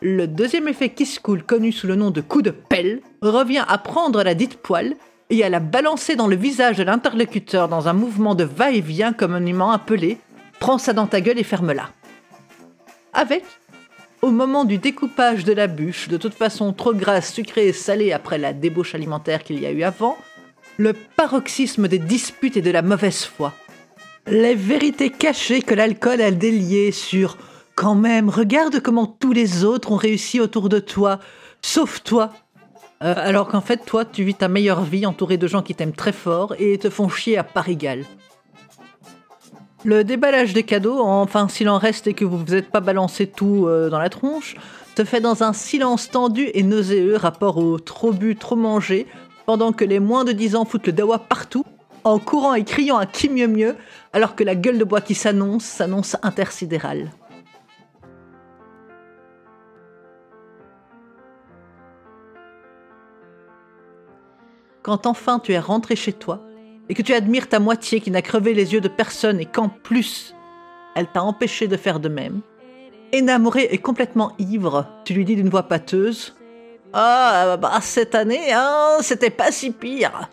le 0.00 0.26
deuxième 0.26 0.68
effet 0.68 0.90
qui 0.90 1.06
se 1.06 1.20
coule, 1.20 1.42
connu 1.42 1.72
sous 1.72 1.86
le 1.86 1.94
nom 1.94 2.10
de 2.10 2.20
coup 2.20 2.40
de 2.40 2.50
pelle, 2.50 3.00
revient 3.20 3.64
à 3.68 3.76
prendre 3.76 4.22
la 4.22 4.34
dite 4.34 4.56
poêle 4.56 4.96
et 5.28 5.44
à 5.44 5.48
la 5.48 5.60
balancer 5.60 6.16
dans 6.16 6.26
le 6.26 6.36
visage 6.36 6.78
de 6.78 6.84
l'interlocuteur 6.84 7.68
dans 7.68 7.88
un 7.88 7.92
mouvement 7.92 8.34
de 8.34 8.44
va-et-vient 8.44 9.12
communément 9.12 9.70
appelé 9.70 10.18
Prends 10.58 10.78
ça 10.78 10.92
dans 10.92 11.06
ta 11.06 11.20
gueule 11.20 11.38
et 11.38 11.44
ferme-la. 11.44 11.90
Avec, 13.12 13.44
au 14.22 14.30
moment 14.30 14.64
du 14.64 14.78
découpage 14.78 15.44
de 15.44 15.52
la 15.52 15.66
bûche, 15.66 16.08
de 16.08 16.16
toute 16.16 16.34
façon 16.34 16.72
trop 16.72 16.92
grasse, 16.92 17.32
sucrée 17.32 17.68
et 17.68 17.72
salée 17.72 18.12
après 18.12 18.38
la 18.38 18.52
débauche 18.52 18.94
alimentaire 18.94 19.42
qu'il 19.42 19.60
y 19.60 19.66
a 19.66 19.72
eu 19.72 19.82
avant, 19.82 20.16
le 20.76 20.92
paroxysme 20.92 21.88
des 21.88 21.98
disputes 21.98 22.56
et 22.56 22.62
de 22.62 22.70
la 22.70 22.82
mauvaise 22.82 23.24
foi. 23.24 23.52
Les 24.26 24.54
vérités 24.54 25.10
cachées 25.10 25.62
que 25.62 25.74
l'alcool 25.74 26.20
a 26.20 26.30
déliées 26.30 26.92
sur 26.92 27.38
quand 27.74 27.94
même, 27.94 28.28
regarde 28.28 28.80
comment 28.80 29.06
tous 29.06 29.32
les 29.32 29.64
autres 29.64 29.92
ont 29.92 29.96
réussi 29.96 30.38
autour 30.38 30.68
de 30.68 30.78
toi, 30.78 31.18
sauf 31.62 32.02
toi. 32.02 32.30
Euh, 33.02 33.14
alors 33.16 33.48
qu'en 33.48 33.62
fait, 33.62 33.86
toi, 33.86 34.04
tu 34.04 34.22
vis 34.22 34.34
ta 34.34 34.48
meilleure 34.48 34.82
vie 34.82 35.06
entouré 35.06 35.38
de 35.38 35.46
gens 35.46 35.62
qui 35.62 35.74
t'aiment 35.74 35.94
très 35.94 36.12
fort 36.12 36.54
et 36.58 36.76
te 36.76 36.90
font 36.90 37.08
chier 37.08 37.38
à 37.38 37.44
part 37.44 37.70
égale. 37.70 38.04
Le 39.84 40.04
déballage 40.04 40.52
des 40.52 40.62
cadeaux, 40.62 41.00
enfin 41.00 41.48
s'il 41.48 41.70
en 41.70 41.78
reste 41.78 42.06
et 42.06 42.12
que 42.12 42.26
vous 42.26 42.36
vous 42.36 42.54
êtes 42.54 42.70
pas 42.70 42.80
balancé 42.80 43.26
tout 43.26 43.64
euh, 43.66 43.88
dans 43.88 43.98
la 43.98 44.10
tronche, 44.10 44.56
se 44.94 45.04
fait 45.04 45.22
dans 45.22 45.42
un 45.42 45.54
silence 45.54 46.10
tendu 46.10 46.50
et 46.52 46.62
nauséeux 46.62 47.16
rapport 47.16 47.56
au 47.56 47.78
trop 47.78 48.12
bu, 48.12 48.36
trop 48.36 48.56
mangé, 48.56 49.06
pendant 49.46 49.72
que 49.72 49.86
les 49.86 49.98
moins 49.98 50.24
de 50.24 50.32
10 50.32 50.56
ans 50.56 50.66
foutent 50.66 50.88
le 50.88 50.92
dawa 50.92 51.18
partout, 51.18 51.64
en 52.04 52.18
courant 52.18 52.52
et 52.52 52.64
criant 52.64 52.98
à 52.98 53.06
qui 53.06 53.30
mieux 53.30 53.46
mieux, 53.46 53.74
alors 54.12 54.34
que 54.36 54.44
la 54.44 54.54
gueule 54.54 54.76
de 54.76 54.84
bois 54.84 55.00
qui 55.00 55.14
s'annonce 55.14 55.64
s'annonce 55.64 56.14
intersidérale. 56.22 57.10
Quand 64.82 65.06
enfin 65.06 65.38
tu 65.38 65.52
es 65.52 65.58
rentré 65.58 65.96
chez 65.96 66.12
toi, 66.12 66.42
et 66.90 66.94
que 66.94 67.02
tu 67.02 67.14
admires 67.14 67.48
ta 67.48 67.60
moitié 67.60 68.00
qui 68.00 68.10
n'a 68.10 68.20
crevé 68.20 68.52
les 68.52 68.74
yeux 68.74 68.80
de 68.80 68.88
personne 68.88 69.38
et 69.38 69.46
qu'en 69.46 69.68
plus, 69.68 70.34
elle 70.96 71.06
t'a 71.06 71.22
empêché 71.22 71.68
de 71.68 71.76
faire 71.76 72.00
de 72.00 72.08
même, 72.08 72.40
énamoré 73.12 73.68
et 73.70 73.78
complètement 73.78 74.32
ivre, 74.40 74.86
tu 75.04 75.14
lui 75.14 75.24
dis 75.24 75.36
d'une 75.36 75.48
voix 75.48 75.62
pâteuse 75.62 76.36
Ah, 76.92 77.56
bah 77.62 77.78
cette 77.80 78.16
année, 78.16 78.52
hein, 78.52 78.96
c'était 79.02 79.30
pas 79.30 79.52
si 79.52 79.70
pire 79.70 80.28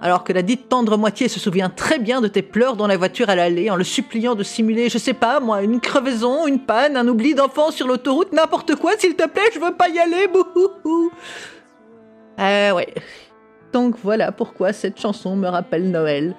alors 0.00 0.22
que 0.22 0.32
la 0.32 0.42
dite 0.42 0.68
tendre 0.68 0.96
moitié 0.96 1.26
se 1.26 1.40
souvient 1.40 1.70
très 1.70 1.98
bien 1.98 2.20
de 2.20 2.28
tes 2.28 2.42
pleurs 2.42 2.76
dans 2.76 2.86
la 2.86 2.96
voiture 2.96 3.28
à 3.30 3.34
l'aller 3.34 3.68
en 3.68 3.74
le 3.74 3.82
suppliant 3.82 4.36
de 4.36 4.44
simuler, 4.44 4.88
je 4.88 4.96
sais 4.96 5.12
pas 5.12 5.40
moi, 5.40 5.62
une 5.62 5.80
crevaison, 5.80 6.46
une 6.46 6.60
panne, 6.60 6.96
un 6.96 7.08
oubli 7.08 7.34
d'enfant 7.34 7.72
sur 7.72 7.88
l'autoroute, 7.88 8.32
n'importe 8.32 8.76
quoi, 8.76 8.92
s'il 8.96 9.16
te 9.16 9.26
plaît, 9.26 9.50
je 9.52 9.58
veux 9.58 9.74
pas 9.74 9.88
y 9.88 9.98
aller, 9.98 10.28
bouhouhou. 10.28 11.10
Euh, 12.38 12.72
ouais. 12.72 12.94
Donc 13.72 13.96
voilà 14.02 14.32
pourquoi 14.32 14.72
cette 14.72 15.00
chanson 15.00 15.36
me 15.36 15.48
rappelle 15.48 15.90
Noël. 15.90 16.34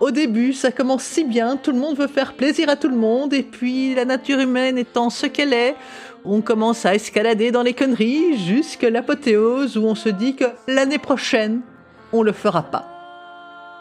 Au 0.00 0.10
début, 0.10 0.52
ça 0.52 0.72
commence 0.72 1.04
si 1.04 1.22
bien, 1.22 1.56
tout 1.56 1.70
le 1.70 1.78
monde 1.78 1.96
veut 1.96 2.08
faire 2.08 2.32
plaisir 2.34 2.68
à 2.68 2.74
tout 2.74 2.88
le 2.88 2.96
monde, 2.96 3.32
et 3.32 3.44
puis 3.44 3.94
la 3.94 4.04
nature 4.04 4.40
humaine 4.40 4.76
étant 4.76 5.10
ce 5.10 5.26
qu'elle 5.26 5.52
est, 5.52 5.76
on 6.24 6.40
commence 6.40 6.84
à 6.84 6.94
escalader 6.96 7.52
dans 7.52 7.62
les 7.62 7.72
conneries 7.72 8.36
jusqu'à 8.36 8.90
l'apothéose 8.90 9.76
où 9.76 9.84
on 9.84 9.94
se 9.94 10.08
dit 10.08 10.34
que 10.34 10.46
l'année 10.66 10.98
prochaine, 10.98 11.60
on 12.12 12.22
le 12.24 12.32
fera 12.32 12.62
pas. 12.62 12.84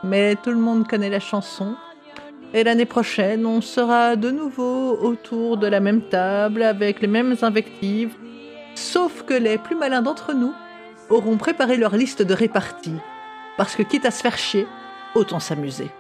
Mais 0.04 0.36
tout 0.36 0.52
le 0.52 0.58
monde 0.58 0.88
connaît 0.88 1.10
la 1.10 1.20
chanson. 1.20 1.76
Et 2.54 2.64
l'année 2.64 2.86
prochaine, 2.86 3.46
on 3.48 3.62
sera 3.62 4.16
de 4.16 4.30
nouveau 4.30 4.98
autour 5.02 5.58
de 5.58 5.68
la 5.68 5.80
même 5.80 6.02
table 6.04 6.62
avec 6.62 7.02
les 7.02 7.08
mêmes 7.08 7.36
invectives, 7.42 8.14
sauf 8.76 9.24
que 9.24 9.34
les 9.34 9.58
plus 9.58 9.76
malins 9.76 10.04
d'entre 10.04 10.34
nous 10.34 10.54
auront 11.12 11.38
préparé 11.38 11.78
leur 11.78 11.96
liste 11.96 12.22
de 12.22 12.34
répartie. 12.34 12.98
Parce 13.58 13.76
que 13.76 13.84
quitte 13.84 14.06
à 14.06 14.12
se 14.12 14.22
faire 14.22 14.38
chier, 14.38 14.68
autant 15.14 15.40
s'amuser. 15.40 15.92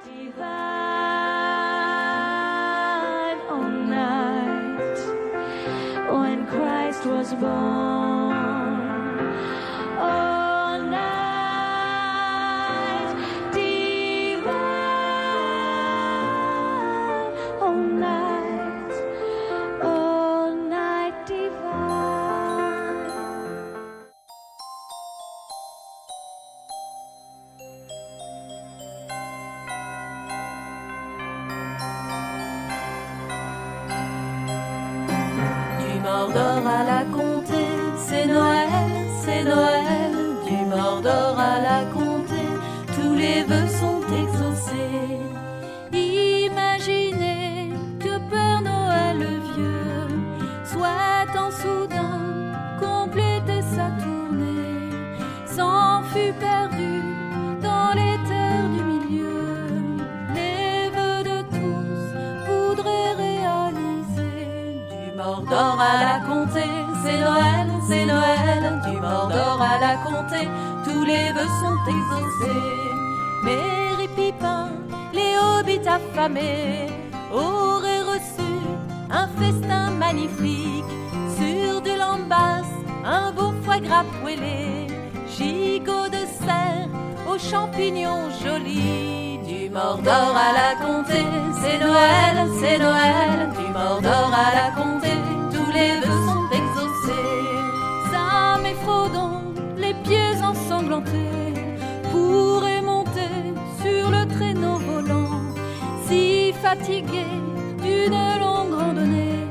Mordor 69.11 69.59
à 69.61 69.77
la 69.77 69.95
comté, 70.05 70.47
tous 70.85 71.03
les 71.03 71.33
vœux 71.33 71.53
sont 71.59 71.79
exaucés. 71.95 72.91
Mary 73.43 74.07
les 75.11 75.33
hobbits 75.37 75.85
affamés, 75.85 76.87
auraient 77.33 78.03
reçu 78.13 78.53
un 79.09 79.27
festin 79.37 79.91
magnifique 79.91 80.93
sur 81.37 81.81
du 81.81 81.93
lambas, 81.97 82.69
un 83.03 83.31
beau 83.33 83.51
foie 83.63 83.79
gras 83.79 84.05
poêlé, 84.21 84.87
gigot 85.35 86.07
de 86.07 86.23
cerf 86.45 86.87
aux 87.29 87.37
champignons 87.37 88.29
jolis. 88.41 89.39
Du 89.45 89.69
Mordor 89.69 90.33
à 90.47 90.53
la 90.53 90.85
comté, 90.85 91.25
c'est 91.61 91.79
Noël, 91.79 92.49
c'est 92.61 92.77
Noël. 92.77 93.49
Du 93.57 93.73
Mordor 93.73 94.31
à 94.33 94.55
la 94.55 94.71
comté, 94.75 94.90
ensanglantés, 100.91 101.53
pourraient 102.11 102.81
monter 102.81 103.53
sur 103.81 104.11
le 104.11 104.27
traîneau 104.27 104.77
volant, 104.77 105.41
si 106.07 106.53
fatigués 106.61 107.39
d'une 107.81 108.19
longue 108.39 108.73
randonnée, 108.73 109.47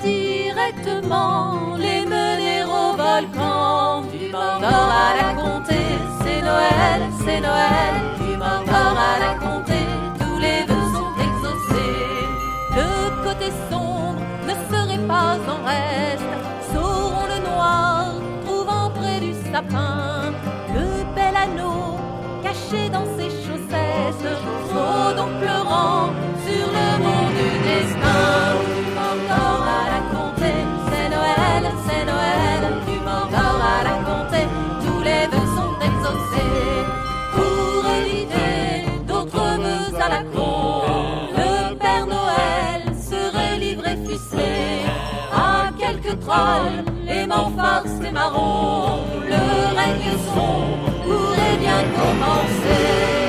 directement 0.00 1.76
les 1.76 2.04
mener 2.06 2.64
au 2.64 2.96
volcan. 2.96 4.02
Du 4.12 4.30
Mordor 4.30 4.90
à 4.90 5.14
la 5.20 5.34
comté, 5.34 5.80
c'est 6.22 6.42
Noël, 6.42 7.00
c'est 7.24 7.40
Noël. 7.40 7.94
Du 8.20 8.36
Mordor 8.36 8.96
à 8.96 9.18
la 9.20 9.34
comté, 9.34 9.80
tous 10.18 10.38
les 10.38 10.64
vœux 10.68 10.88
sont 10.94 11.14
exaucés. 11.26 12.26
Le 12.76 13.24
côté 13.24 13.50
sombre 13.70 14.20
ne 14.46 14.54
serait 14.70 15.06
pas 15.06 15.36
en 15.52 15.64
reste. 15.66 16.24
Saurons 16.72 17.26
le 17.26 17.48
noir, 17.48 18.14
trouvant 18.44 18.90
près 18.90 19.20
du 19.20 19.32
sapin 19.52 20.17
dans 22.70 23.06
ses 23.16 23.30
chaussettes. 23.30 24.28
Frodon 24.68 25.28
pleurant 25.40 26.10
sur 26.44 26.66
le 26.76 26.88
mont 27.02 27.28
du 27.38 27.48
destin. 27.64 28.20
Du 28.76 28.90
Mordor 28.94 29.60
à 29.64 29.84
la 29.94 30.00
comté, 30.12 30.52
c'est 30.90 31.08
Noël, 31.08 31.72
c'est 31.86 32.04
Noël. 32.04 32.62
Du 32.86 32.98
Mordor 33.00 33.58
à 33.62 33.84
la 33.84 33.96
comté, 34.08 34.46
tous 34.84 35.02
les 35.02 35.26
vœux 35.32 35.50
sont 35.56 35.74
exaucés. 35.88 36.84
Pour 37.34 37.90
éviter 38.00 38.90
d'autres 39.06 39.48
vœux 39.62 40.00
à 40.00 40.08
la 40.10 40.22
con, 40.34 40.82
le 41.36 41.74
Père 41.76 42.06
Noël 42.06 42.94
serait 43.00 43.56
livré 43.58 43.96
fuselé 43.96 44.84
à 45.32 45.70
quelques 45.78 46.20
trolls, 46.20 46.84
aimant 47.08 47.50
farce 47.56 47.98
et 48.06 48.10
marron. 48.10 49.04
Le 49.26 49.76
règne 49.76 50.18
sombre 50.34 51.27
commencer. 51.84 53.27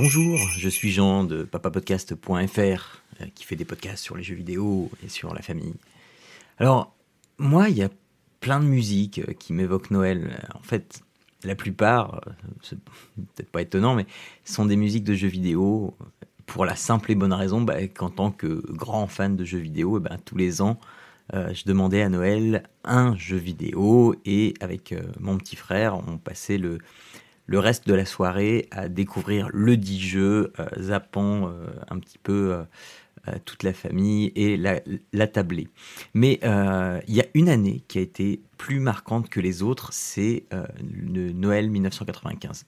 Bonjour, 0.00 0.38
je 0.56 0.68
suis 0.68 0.92
Jean 0.92 1.24
de 1.24 1.42
papapodcast.fr 1.42 2.22
euh, 2.30 3.26
qui 3.34 3.44
fait 3.44 3.56
des 3.56 3.64
podcasts 3.64 4.04
sur 4.04 4.16
les 4.16 4.22
jeux 4.22 4.36
vidéo 4.36 4.92
et 5.04 5.08
sur 5.08 5.34
la 5.34 5.42
famille. 5.42 5.74
Alors, 6.58 6.94
moi, 7.38 7.68
il 7.68 7.78
y 7.78 7.82
a 7.82 7.88
plein 8.38 8.60
de 8.60 8.64
musiques 8.64 9.18
euh, 9.18 9.32
qui 9.32 9.52
m'évoquent 9.52 9.90
Noël. 9.90 10.40
En 10.54 10.62
fait, 10.62 11.00
la 11.42 11.56
plupart, 11.56 12.20
euh, 12.28 12.30
c'est 12.62 12.78
peut-être 12.78 13.50
pas 13.50 13.60
étonnant, 13.60 13.96
mais 13.96 14.06
sont 14.44 14.66
des 14.66 14.76
musiques 14.76 15.02
de 15.02 15.14
jeux 15.14 15.26
vidéo 15.26 15.96
pour 16.46 16.64
la 16.64 16.76
simple 16.76 17.10
et 17.10 17.16
bonne 17.16 17.32
raison 17.32 17.60
bah, 17.60 17.84
qu'en 17.88 18.10
tant 18.10 18.30
que 18.30 18.62
grand 18.70 19.08
fan 19.08 19.34
de 19.34 19.44
jeux 19.44 19.58
vidéo, 19.58 19.98
eh 19.98 20.08
ben, 20.08 20.16
tous 20.24 20.36
les 20.36 20.62
ans, 20.62 20.78
je 21.34 21.64
demandais 21.66 22.02
à 22.02 22.08
Noël 22.08 22.62
un 22.84 23.16
jeu 23.16 23.36
vidéo 23.36 24.14
et 24.24 24.54
avec 24.60 24.94
mon 25.20 25.36
petit 25.36 25.56
frère, 25.56 26.00
on 26.08 26.16
passait 26.16 26.56
le, 26.56 26.78
le 27.48 27.58
reste 27.58 27.88
de 27.88 27.94
la 27.94 28.04
soirée 28.04 28.68
à 28.70 28.88
découvrir 28.88 29.48
le 29.52 29.76
dit 29.76 30.00
jeu, 30.00 30.52
euh, 30.60 30.68
zappant 30.78 31.50
un 31.90 31.98
petit 31.98 32.18
peu 32.18 32.56
toute 33.44 33.62
la 33.62 33.72
famille 33.72 34.32
et 34.36 34.56
la, 34.56 34.80
la. 35.12 35.26
Mais 36.14 36.38
il 36.42 37.14
y 37.14 37.20
a 37.20 37.26
une 37.34 37.48
année 37.48 37.82
qui 37.88 37.98
a 37.98 38.00
été 38.00 38.40
plus 38.58 38.78
marquante 38.78 39.28
que 39.28 39.40
les 39.40 39.62
autres, 39.62 39.92
c'est 39.92 40.44
le 40.80 41.32
Noël 41.32 41.68
1995. 41.68 42.64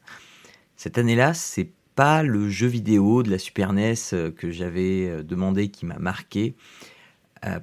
Cette 0.77 0.99
année-là, 0.99 1.35
c'est 1.35 1.71
pas 1.95 2.23
le 2.23 2.49
jeu 2.49 2.67
vidéo 2.67 3.23
de 3.23 3.31
la 3.31 3.39
Super 3.39 3.73
NES 3.73 3.95
que 4.37 4.51
j'avais 4.51 5.23
demandé 5.23 5.69
qui 5.69 5.87
m'a 5.87 5.99
marqué, 5.99 6.57
euh, 6.57 6.85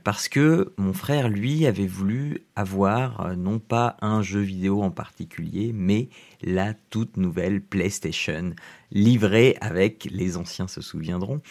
parce 0.03 0.27
que 0.27 0.73
mon 0.77 0.93
frère, 0.93 1.29
lui, 1.29 1.67
avait 1.67 1.87
voulu 1.87 2.45
avoir 2.55 3.21
euh, 3.21 3.35
non 3.35 3.59
pas 3.59 3.97
un 4.01 4.21
jeu 4.23 4.39
vidéo 4.39 4.81
en 4.81 4.89
particulier, 4.89 5.71
mais 5.73 6.09
la 6.41 6.73
toute 6.73 7.17
nouvelle 7.17 7.61
PlayStation, 7.61 8.55
livrée 8.91 9.55
avec, 9.61 10.07
les 10.11 10.37
anciens 10.37 10.67
se 10.67 10.81
souviendront, 10.81 11.41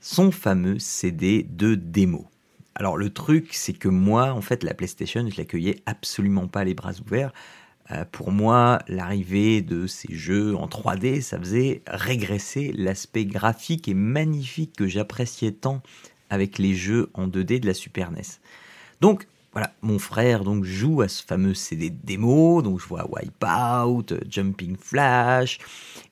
son 0.00 0.30
fameux 0.30 0.78
CD 0.78 1.42
de 1.42 1.74
démo. 1.74 2.26
Alors 2.74 2.96
le 2.96 3.10
truc, 3.10 3.52
c'est 3.52 3.72
que 3.74 3.88
moi, 3.88 4.32
en 4.32 4.40
fait, 4.40 4.64
la 4.64 4.74
PlayStation, 4.74 5.26
je 5.28 5.36
l'accueillais 5.36 5.82
absolument 5.86 6.48
pas 6.48 6.64
les 6.64 6.74
bras 6.74 6.94
ouverts. 7.00 7.32
Euh, 7.90 8.04
pour 8.10 8.32
moi, 8.32 8.78
l'arrivée 8.88 9.60
de 9.60 9.86
ces 9.86 10.14
jeux 10.14 10.56
en 10.56 10.66
3D, 10.66 11.20
ça 11.20 11.38
faisait 11.38 11.82
régresser 11.86 12.72
l'aspect 12.72 13.26
graphique 13.26 13.88
et 13.88 13.94
magnifique 13.94 14.74
que 14.74 14.86
j'appréciais 14.86 15.52
tant 15.52 15.82
avec 16.34 16.58
les 16.58 16.74
jeux 16.74 17.10
en 17.14 17.28
2D 17.28 17.60
de 17.60 17.66
la 17.66 17.74
Super 17.74 18.10
NES. 18.10 18.22
Donc 19.00 19.26
voilà, 19.52 19.72
mon 19.82 19.98
frère 19.98 20.44
donc 20.44 20.64
joue 20.64 21.00
à 21.00 21.08
ce 21.08 21.22
fameux 21.22 21.54
CD 21.54 21.88
démo, 21.88 22.60
donc 22.60 22.80
je 22.80 22.86
vois 22.86 23.08
Wipeout, 23.08 24.18
Jumping 24.28 24.76
Flash, 24.76 25.58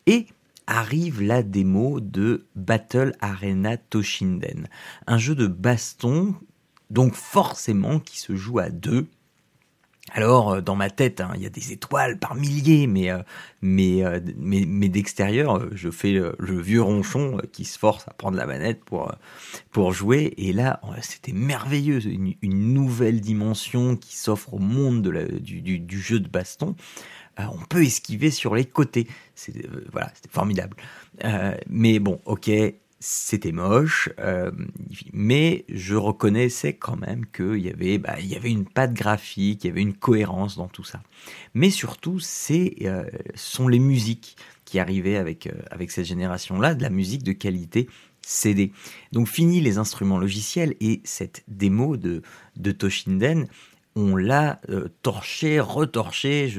et 0.06 0.26
arrive 0.68 1.20
la 1.20 1.42
démo 1.42 2.00
de 2.00 2.46
Battle 2.54 3.14
Arena 3.20 3.76
Toshinden, 3.76 4.68
un 5.06 5.18
jeu 5.18 5.34
de 5.34 5.48
baston, 5.48 6.36
donc 6.90 7.14
forcément 7.14 7.98
qui 7.98 8.18
se 8.18 8.36
joue 8.36 8.60
à 8.60 8.70
deux, 8.70 9.08
alors, 10.10 10.54
euh, 10.54 10.60
dans 10.60 10.74
ma 10.74 10.90
tête, 10.90 11.20
hein, 11.20 11.30
il 11.36 11.42
y 11.42 11.46
a 11.46 11.50
des 11.50 11.72
étoiles 11.72 12.18
par 12.18 12.34
milliers, 12.34 12.88
mais, 12.88 13.10
euh, 13.10 13.22
mais, 13.60 14.04
euh, 14.04 14.18
mais, 14.36 14.64
mais 14.66 14.88
d'extérieur, 14.88 15.64
je 15.72 15.90
fais 15.90 16.12
le, 16.12 16.34
vieux 16.60 16.82
ronchon 16.82 17.38
qui 17.52 17.64
se 17.64 17.78
force 17.78 18.08
à 18.08 18.12
prendre 18.12 18.36
la 18.36 18.46
manette 18.46 18.84
pour, 18.84 19.12
pour 19.70 19.92
jouer. 19.92 20.34
Et 20.38 20.52
là, 20.52 20.80
c'était 21.02 21.32
merveilleux, 21.32 22.04
une, 22.04 22.34
nouvelle 22.74 23.20
dimension 23.20 23.96
qui 23.96 24.16
s'offre 24.16 24.54
au 24.54 24.58
monde 24.58 25.02
de 25.02 25.38
du, 25.38 26.00
jeu 26.00 26.18
de 26.18 26.28
baston. 26.28 26.74
on 27.38 27.64
peut 27.68 27.84
esquiver 27.84 28.30
sur 28.30 28.54
les 28.56 28.64
côtés. 28.64 29.06
Voilà, 29.92 30.10
c'était 30.14 30.30
formidable. 30.30 30.76
mais 31.68 32.00
bon, 32.00 32.20
ok, 32.24 32.50
c'était 33.04 33.50
moche, 33.50 34.10
euh, 34.20 34.52
mais 35.12 35.64
je 35.68 35.96
reconnaissais 35.96 36.74
quand 36.74 36.94
même 36.94 37.26
qu'il 37.26 37.58
y 37.58 37.68
avait, 37.68 37.98
bah, 37.98 38.14
il 38.20 38.26
y 38.26 38.36
avait 38.36 38.52
une 38.52 38.64
patte 38.64 38.94
graphique, 38.94 39.64
il 39.64 39.66
y 39.66 39.70
avait 39.70 39.82
une 39.82 39.94
cohérence 39.94 40.56
dans 40.56 40.68
tout 40.68 40.84
ça. 40.84 41.02
Mais 41.52 41.70
surtout, 41.70 42.20
c'est 42.20 42.76
euh, 42.82 43.04
sont 43.34 43.66
les 43.66 43.80
musiques 43.80 44.36
qui 44.64 44.78
arrivaient 44.78 45.16
avec 45.16 45.48
euh, 45.48 45.52
avec 45.72 45.90
cette 45.90 46.04
génération-là, 46.04 46.76
de 46.76 46.82
la 46.82 46.90
musique 46.90 47.24
de 47.24 47.32
qualité 47.32 47.88
CD. 48.20 48.70
Donc 49.10 49.26
fini 49.26 49.60
les 49.60 49.78
instruments 49.78 50.18
logiciels 50.18 50.76
et 50.80 51.00
cette 51.02 51.42
démo 51.48 51.96
de 51.96 52.22
de 52.56 52.70
Toshinden, 52.70 53.48
on 53.94 54.16
l'a 54.16 54.60
torché, 55.02 55.60
retorché, 55.60 56.52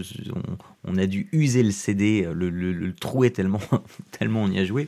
on, 0.85 0.97
a 0.97 1.07
dû 1.07 1.29
user 1.31 1.63
le 1.63 1.71
CD, 1.71 2.27
le, 2.31 2.49
le, 2.49 2.93
trouer 2.93 3.31
tellement, 3.31 3.59
tellement 4.11 4.43
on 4.43 4.51
y 4.51 4.59
a 4.59 4.65
joué. 4.65 4.87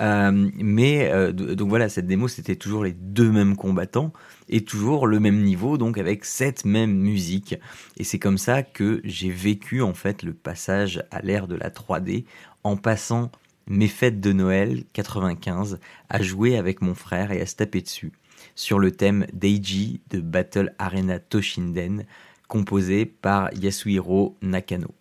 Euh, 0.00 0.50
mais 0.56 1.08
euh, 1.10 1.32
donc 1.32 1.68
voilà, 1.68 1.88
cette 1.88 2.06
démo, 2.06 2.26
c'était 2.26 2.56
toujours 2.56 2.82
les 2.82 2.92
deux 2.92 3.30
mêmes 3.30 3.56
combattants 3.56 4.12
et 4.48 4.62
toujours 4.62 5.06
le 5.06 5.20
même 5.20 5.42
niveau, 5.42 5.78
donc 5.78 5.98
avec 5.98 6.24
cette 6.24 6.64
même 6.64 6.94
musique. 6.94 7.54
Et 7.96 8.04
c'est 8.04 8.18
comme 8.18 8.38
ça 8.38 8.62
que 8.62 9.00
j'ai 9.04 9.30
vécu 9.30 9.82
en 9.82 9.94
fait 9.94 10.22
le 10.22 10.34
passage 10.34 11.04
à 11.10 11.20
l'ère 11.20 11.46
de 11.46 11.54
la 11.54 11.70
3D 11.70 12.24
en 12.64 12.76
passant 12.76 13.30
mes 13.68 13.88
fêtes 13.88 14.20
de 14.20 14.32
Noël 14.32 14.84
95 14.94 15.78
à 16.08 16.22
jouer 16.22 16.56
avec 16.56 16.80
mon 16.80 16.94
frère 16.94 17.30
et 17.32 17.40
à 17.40 17.46
se 17.46 17.54
taper 17.54 17.82
dessus 17.82 18.12
sur 18.54 18.78
le 18.78 18.90
thème 18.92 19.26
Deiji 19.32 20.00
de 20.10 20.20
Battle 20.20 20.74
Arena 20.78 21.18
Toshinden 21.18 22.04
composé 22.48 23.06
par 23.06 23.52
Yasuhiro 23.54 24.36
Nakano. 24.42 24.97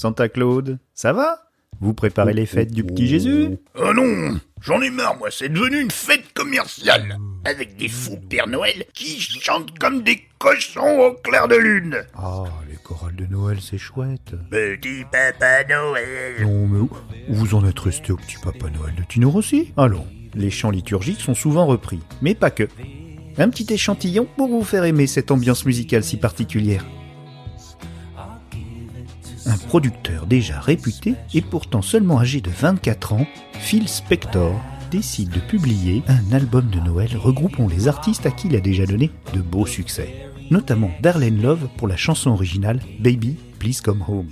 Santa 0.00 0.30
Claude. 0.30 0.78
Ça 0.94 1.12
va? 1.12 1.36
Vous 1.82 1.92
préparez 1.94 2.32
les 2.32 2.46
fêtes 2.46 2.72
du 2.72 2.84
petit 2.84 3.06
Jésus? 3.06 3.58
Oh 3.78 3.92
non 3.94 4.38
J'en 4.62 4.80
ai 4.82 4.88
marre, 4.90 5.16
moi, 5.18 5.28
c'est 5.30 5.48
devenu 5.50 5.78
une 5.80 5.90
fête 5.90 6.32
commerciale, 6.34 7.16
avec 7.44 7.76
des 7.76 7.88
fous 7.88 8.18
Père 8.28 8.46
Noël 8.46 8.84
qui 8.94 9.20
chantent 9.20 9.78
comme 9.78 10.02
des 10.02 10.22
cochons 10.38 11.00
au 11.06 11.12
clair 11.14 11.48
de 11.48 11.56
lune. 11.56 11.96
Ah, 12.14 12.44
les 12.70 12.76
chorales 12.76 13.16
de 13.16 13.24
Noël, 13.26 13.58
c'est 13.62 13.78
chouette. 13.78 14.34
Petit 14.50 15.04
Papa 15.10 15.64
Noël. 15.68 16.34
Non, 16.42 16.66
mais 16.66 16.80
où- 16.80 16.90
vous 17.28 17.54
en 17.54 17.66
êtes 17.66 17.78
resté 17.78 18.12
au 18.12 18.16
petit 18.16 18.36
Papa 18.42 18.68
Noël 18.70 18.94
de 18.96 19.02
Tino 19.04 19.30
Rossi 19.30 19.72
Allons, 19.78 20.06
les 20.34 20.50
chants 20.50 20.70
liturgiques 20.70 21.20
sont 21.20 21.34
souvent 21.34 21.66
repris, 21.66 22.00
mais 22.22 22.34
pas 22.34 22.50
que. 22.50 22.68
Un 23.38 23.48
petit 23.50 23.72
échantillon 23.72 24.26
pour 24.36 24.48
vous 24.48 24.64
faire 24.64 24.84
aimer 24.84 25.06
cette 25.06 25.30
ambiance 25.30 25.64
musicale 25.64 26.04
si 26.04 26.16
particulière. 26.18 26.84
Un 29.46 29.56
producteur 29.56 30.26
déjà 30.26 30.60
réputé 30.60 31.14
et 31.34 31.40
pourtant 31.40 31.82
seulement 31.82 32.20
âgé 32.20 32.40
de 32.40 32.50
24 32.50 33.14
ans, 33.14 33.26
Phil 33.54 33.88
Spector, 33.88 34.60
décide 34.90 35.30
de 35.30 35.40
publier 35.40 36.02
un 36.08 36.32
album 36.34 36.68
de 36.68 36.80
Noël 36.80 37.16
regroupant 37.16 37.68
les 37.68 37.88
artistes 37.88 38.26
à 38.26 38.30
qui 38.30 38.48
il 38.48 38.56
a 38.56 38.60
déjà 38.60 38.86
donné 38.86 39.10
de 39.34 39.40
beaux 39.40 39.66
succès, 39.66 40.14
notamment 40.50 40.90
Darlene 41.00 41.40
Love 41.40 41.68
pour 41.76 41.88
la 41.88 41.96
chanson 41.96 42.30
originale 42.30 42.80
Baby 42.98 43.36
Please 43.58 43.80
Come 43.82 44.04
Home. 44.08 44.30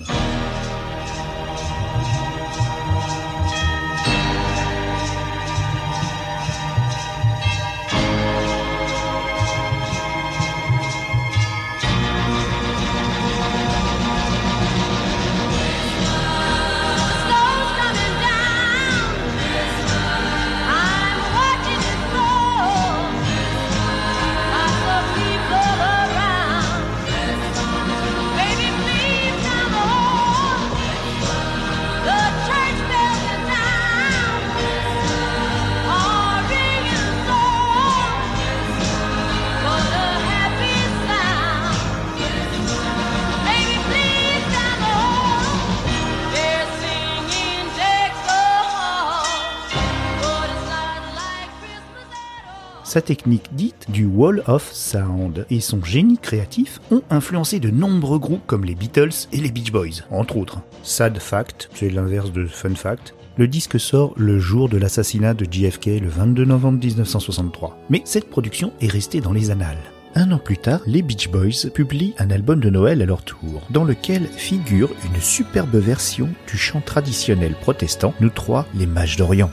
Sa 52.89 53.03
technique 53.03 53.51
dite 53.53 53.85
du 53.91 54.07
Wall 54.07 54.43
of 54.47 54.73
Sound 54.73 55.45
et 55.51 55.61
son 55.61 55.85
génie 55.85 56.17
créatif 56.17 56.81
ont 56.91 57.03
influencé 57.11 57.61
de 57.61 57.69
nombreux 57.69 58.19
groupes 58.19 58.47
comme 58.47 58.65
les 58.65 58.75
Beatles 58.75 59.29
et 59.31 59.37
les 59.37 59.51
Beach 59.51 59.71
Boys, 59.71 60.07
entre 60.11 60.39
autres. 60.39 60.63
Sad 60.83 61.19
Fact, 61.19 61.69
c'est 61.75 61.91
l'inverse 61.91 62.33
de 62.33 62.47
Fun 62.47 62.75
Fact. 62.75 63.13
Le 63.37 63.47
disque 63.47 63.79
sort 63.79 64.15
le 64.17 64.39
jour 64.39 64.71
de 64.71 64.79
l'assassinat 64.79 65.35
de 65.35 65.45
JFK 65.45 66.01
le 66.01 66.09
22 66.09 66.47
novembre 66.47 66.79
1963. 66.79 67.77
Mais 67.91 68.01
cette 68.07 68.31
production 68.31 68.73
est 68.81 68.91
restée 68.91 69.21
dans 69.21 69.35
les 69.35 69.51
annales. 69.51 69.77
Un 70.15 70.33
an 70.33 70.39
plus 70.39 70.57
tard, 70.57 70.81
les 70.87 71.03
Beach 71.03 71.29
Boys 71.29 71.69
publient 71.75 72.15
un 72.19 72.31
album 72.31 72.59
de 72.59 72.71
Noël 72.71 73.03
à 73.03 73.05
leur 73.05 73.23
tour, 73.23 73.67
dans 73.69 73.85
lequel 73.85 74.29
figure 74.29 74.89
une 75.05 75.21
superbe 75.21 75.77
version 75.77 76.31
du 76.51 76.57
chant 76.57 76.81
traditionnel 76.81 77.53
protestant 77.61 78.15
Nous 78.21 78.31
trois, 78.31 78.65
les 78.75 78.87
mages 78.87 79.19
d'Orient. 79.19 79.51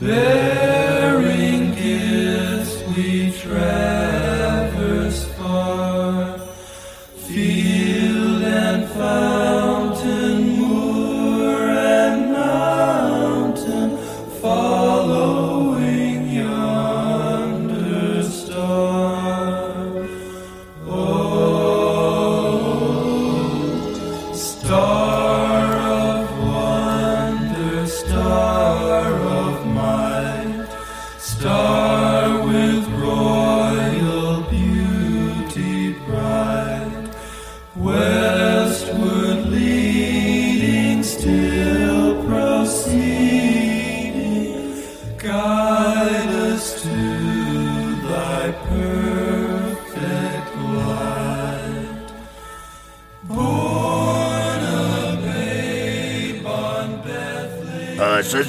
There 0.00 0.59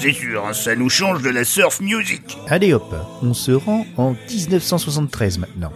c'est 0.02 0.14
sûr, 0.14 0.48
hein, 0.48 0.54
ça 0.54 0.76
nous 0.76 0.90
change 0.90 1.22
de 1.22 1.30
la 1.30 1.44
surf 1.44 1.80
music. 1.80 2.36
Allez 2.48 2.74
hop, 2.74 2.96
on 3.22 3.36
se 3.36 3.52
rend 3.52 3.86
en 3.98 4.16
1973 4.30 5.38
maintenant. 5.38 5.72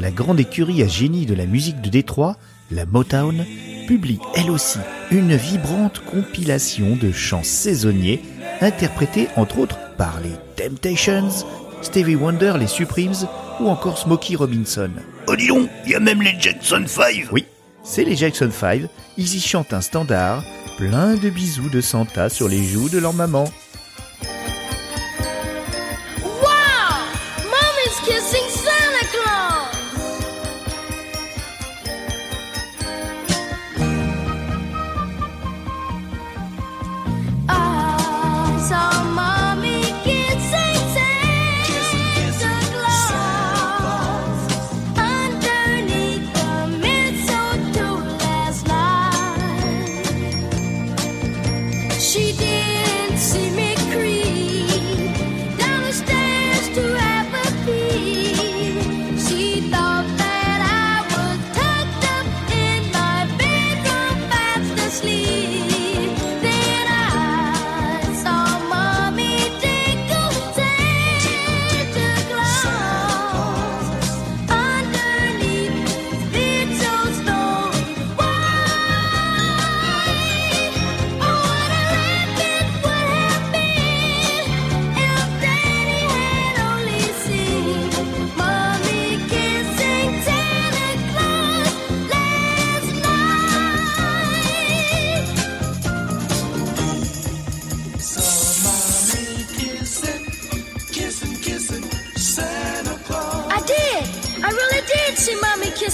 La 0.00 0.10
grande 0.10 0.40
écurie 0.40 0.82
à 0.82 0.88
génie 0.88 1.26
de 1.26 1.34
la 1.34 1.46
musique 1.46 1.80
de 1.80 1.88
Détroit, 1.88 2.36
la 2.72 2.86
Motown, 2.86 3.46
publie 3.86 4.18
elle 4.34 4.50
aussi 4.50 4.80
une 5.12 5.36
vibrante 5.36 6.00
compilation 6.00 6.96
de 6.96 7.12
chants 7.12 7.44
saisonniers 7.44 8.20
interprétés 8.60 9.28
entre 9.36 9.60
autres 9.60 9.78
par 9.96 10.18
les 10.20 10.34
Temptations, 10.56 11.46
Stevie 11.80 12.16
Wonder, 12.16 12.54
les 12.58 12.66
Supremes 12.66 13.28
ou 13.60 13.68
encore 13.68 13.98
Smokey 13.98 14.34
Robinson. 14.34 14.90
Oh 15.28 15.36
dis 15.36 15.46
donc, 15.46 15.70
y 15.86 15.94
a 15.94 16.00
même 16.00 16.22
les 16.22 16.34
Jackson 16.40 16.82
5. 16.84 17.28
Oui, 17.30 17.44
c'est 17.84 18.02
les 18.02 18.16
Jackson 18.16 18.50
5, 18.50 18.82
ils 19.16 19.36
y 19.36 19.40
chantent 19.40 19.72
un 19.72 19.80
standard, 19.80 20.42
plein 20.78 21.14
de 21.14 21.30
bisous 21.30 21.70
de 21.70 21.80
Santa 21.80 22.28
sur 22.28 22.48
les 22.48 22.64
joues 22.64 22.88
de 22.88 22.98
leur 22.98 23.14
maman. 23.14 23.44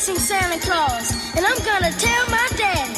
Chasing 0.05 0.19
Santa 0.21 0.59
Claus, 0.59 1.13
and 1.37 1.45
I'm 1.45 1.59
gonna 1.65 1.93
tell 1.97 2.27
my 2.29 2.57
daddy. 2.57 2.91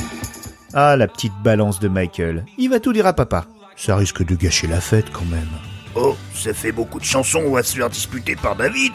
Ah, 0.75 0.97
la 0.97 1.07
petite 1.09 1.33
balance 1.43 1.79
de 1.79 1.89
Michael. 1.89 2.45
Il 2.59 2.71
va 2.71 2.81
tout 2.81 2.93
dire 2.93 3.07
à 3.07 3.13
papa. 3.13 3.47
Ça 3.77 3.97
risque 3.97 4.25
de 4.25 4.35
gâcher 4.35 4.67
la 4.67 4.81
fête 4.81 5.07
quand 5.13 5.25
même. 5.27 5.49
Oh, 5.95 6.17
ça 6.35 6.53
fait 6.53 6.73
beaucoup 6.73 6.99
de 6.99 7.05
chansons, 7.05 7.43
on 7.47 7.53
va 7.53 7.63
se 7.63 7.77
faire 7.77 7.91
disputer 7.91 8.37
par 8.37 8.57
David. 8.57 8.93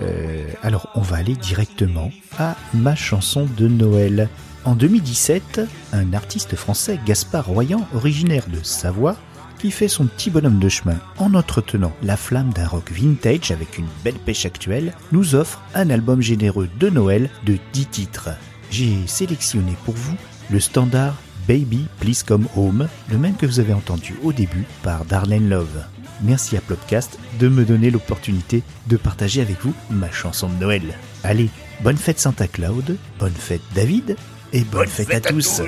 Euh, 0.00 0.46
alors, 0.62 0.88
on 0.94 1.00
va 1.00 1.16
aller 1.16 1.34
directement 1.34 2.10
à 2.38 2.56
ma 2.74 2.94
chanson 2.94 3.46
de 3.56 3.68
Noël. 3.68 4.28
En 4.64 4.74
2017, 4.74 5.60
un 5.92 6.12
artiste 6.14 6.56
français, 6.56 6.98
Gaspard 7.04 7.46
Royan, 7.46 7.86
originaire 7.94 8.46
de 8.48 8.62
Savoie, 8.62 9.16
qui 9.62 9.70
fait 9.70 9.86
son 9.86 10.06
petit 10.06 10.28
bonhomme 10.28 10.58
de 10.58 10.68
chemin 10.68 10.96
en 11.18 11.34
entretenant 11.34 11.92
la 12.02 12.16
flamme 12.16 12.52
d'un 12.52 12.66
rock 12.66 12.90
vintage 12.90 13.52
avec 13.52 13.78
une 13.78 13.86
belle 14.02 14.18
pêche 14.18 14.44
actuelle, 14.44 14.92
nous 15.12 15.36
offre 15.36 15.62
un 15.76 15.88
album 15.88 16.20
généreux 16.20 16.68
de 16.80 16.90
Noël 16.90 17.30
de 17.46 17.56
10 17.72 17.86
titres. 17.86 18.30
J'ai 18.72 19.06
sélectionné 19.06 19.74
pour 19.84 19.94
vous 19.94 20.16
le 20.50 20.58
standard 20.58 21.14
Baby 21.46 21.86
Please 22.00 22.24
Come 22.26 22.48
Home, 22.56 22.88
le 23.08 23.18
même 23.18 23.36
que 23.36 23.46
vous 23.46 23.60
avez 23.60 23.72
entendu 23.72 24.16
au 24.24 24.32
début 24.32 24.64
par 24.82 25.04
Darlene 25.04 25.48
Love. 25.48 25.84
Merci 26.22 26.56
à 26.56 26.60
Plopcast 26.60 27.16
de 27.38 27.46
me 27.46 27.64
donner 27.64 27.92
l'opportunité 27.92 28.64
de 28.88 28.96
partager 28.96 29.40
avec 29.42 29.60
vous 29.62 29.74
ma 29.90 30.10
chanson 30.10 30.48
de 30.48 30.56
Noël. 30.56 30.82
Allez, 31.22 31.50
bonne 31.84 31.96
fête 31.96 32.18
Santa 32.18 32.48
Claus, 32.48 32.82
bonne 33.20 33.30
fête 33.30 33.62
David, 33.76 34.16
et 34.52 34.64
bonne, 34.64 34.88
fête, 34.88 35.14
à 35.14 35.20
tous. 35.20 35.62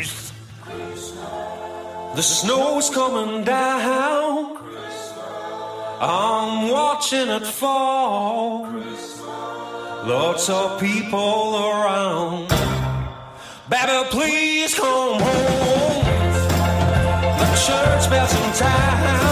The 2.15 2.23
snow's 2.23 2.91
coming 2.91 3.43
down. 3.43 4.57
I'm 6.01 6.71
watching 6.71 7.29
it 7.29 7.45
fall. 7.45 8.69
Lots 10.07 10.49
of 10.49 10.79
people 10.79 11.57
around. 11.57 12.49
Baby, 13.69 14.09
please 14.11 14.75
come 14.77 15.19
home. 15.19 16.05
The 17.41 17.47
church 17.67 18.09
bells 18.09 18.33
in 18.33 18.53
town. 18.53 19.24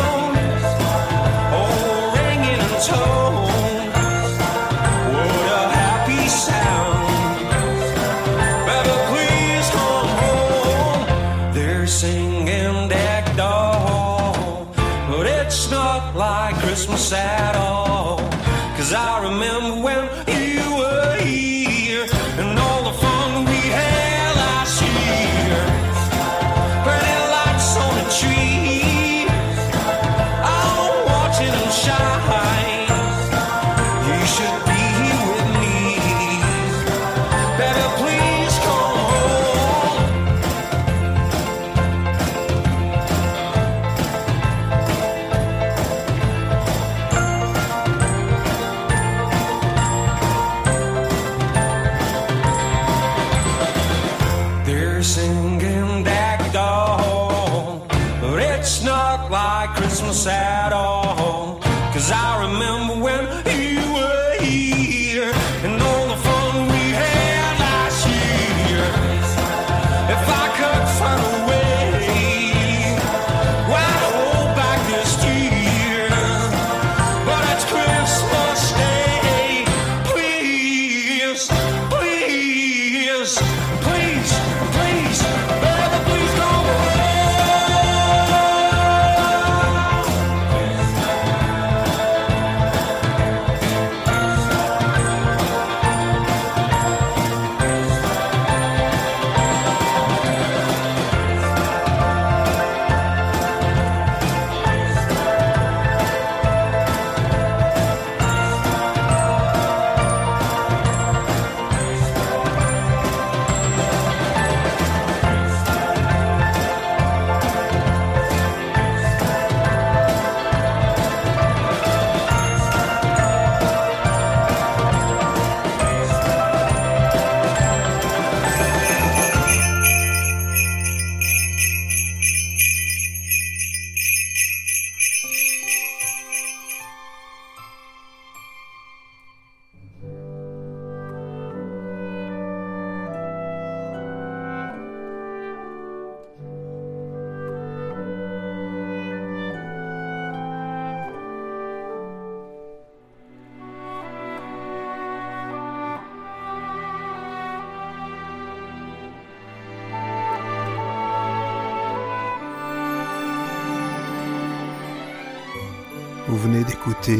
Venez 166.42 166.64
d'écouter 166.64 167.16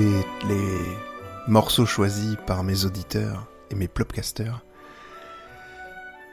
les 0.49 0.81
morceaux 1.47 1.87
choisis 1.87 2.35
par 2.45 2.65
mes 2.65 2.85
auditeurs 2.85 3.47
et 3.71 3.77
mes 3.77 3.87
plopcasters. 3.87 4.65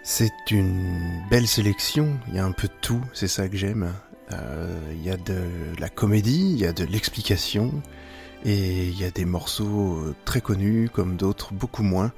C'est 0.03 0.49
une 0.49 1.21
belle 1.29 1.47
sélection, 1.47 2.17
il 2.29 2.33
y 2.33 2.39
a 2.39 2.45
un 2.45 2.51
peu 2.51 2.67
de 2.67 2.73
tout, 2.81 3.03
c'est 3.13 3.27
ça 3.27 3.47
que 3.47 3.55
j'aime. 3.55 3.93
Euh, 4.31 4.75
Il 4.93 5.03
y 5.03 5.11
a 5.11 5.17
de 5.17 5.39
la 5.77 5.87
comédie, 5.89 6.51
il 6.51 6.57
y 6.57 6.65
a 6.65 6.73
de 6.73 6.83
l'explication, 6.83 7.71
et 8.43 8.87
il 8.87 8.99
y 8.99 9.03
a 9.03 9.11
des 9.11 9.25
morceaux 9.25 10.15
très 10.25 10.41
connus 10.41 10.89
comme 10.91 11.15
d'autres 11.15 11.53
beaucoup 11.53 11.83
moins. 11.83 12.11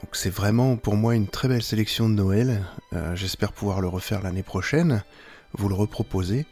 Donc 0.00 0.16
c'est 0.16 0.30
vraiment 0.30 0.76
pour 0.76 0.96
moi 0.96 1.14
une 1.14 1.28
très 1.28 1.46
belle 1.46 1.62
sélection 1.62 2.08
de 2.08 2.14
Noël. 2.14 2.64
Euh, 2.94 3.14
J'espère 3.16 3.52
pouvoir 3.52 3.82
le 3.82 3.88
refaire 3.88 4.22
l'année 4.22 4.42
prochaine, 4.42 5.04
vous 5.52 5.68
le 5.68 5.74
reproposer. 5.74 6.46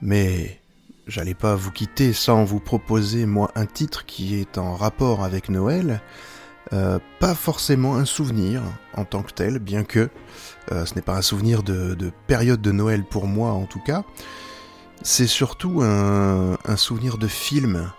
Mais 0.00 0.62
j'allais 1.08 1.34
pas 1.34 1.56
vous 1.56 1.72
quitter 1.72 2.12
sans 2.12 2.44
vous 2.44 2.60
proposer 2.60 3.26
moi 3.26 3.50
un 3.56 3.66
titre 3.66 4.06
qui 4.06 4.36
est 4.36 4.58
en 4.58 4.74
rapport 4.74 5.24
avec 5.24 5.48
Noël. 5.48 6.02
Euh, 6.74 6.98
pas 7.18 7.34
forcément 7.34 7.96
un 7.96 8.04
souvenir 8.04 8.62
en 8.94 9.06
tant 9.06 9.22
que 9.22 9.32
tel, 9.32 9.58
bien 9.58 9.84
que 9.84 10.10
euh, 10.70 10.84
ce 10.84 10.94
n'est 10.94 11.02
pas 11.02 11.16
un 11.16 11.22
souvenir 11.22 11.62
de, 11.62 11.94
de 11.94 12.12
période 12.26 12.60
de 12.60 12.72
Noël 12.72 13.04
pour 13.04 13.26
moi 13.26 13.52
en 13.52 13.64
tout 13.64 13.80
cas. 13.80 14.04
C'est 15.02 15.26
surtout 15.26 15.80
un, 15.82 16.58
un 16.64 16.76
souvenir 16.76 17.18
de 17.18 17.26
film. 17.26 17.90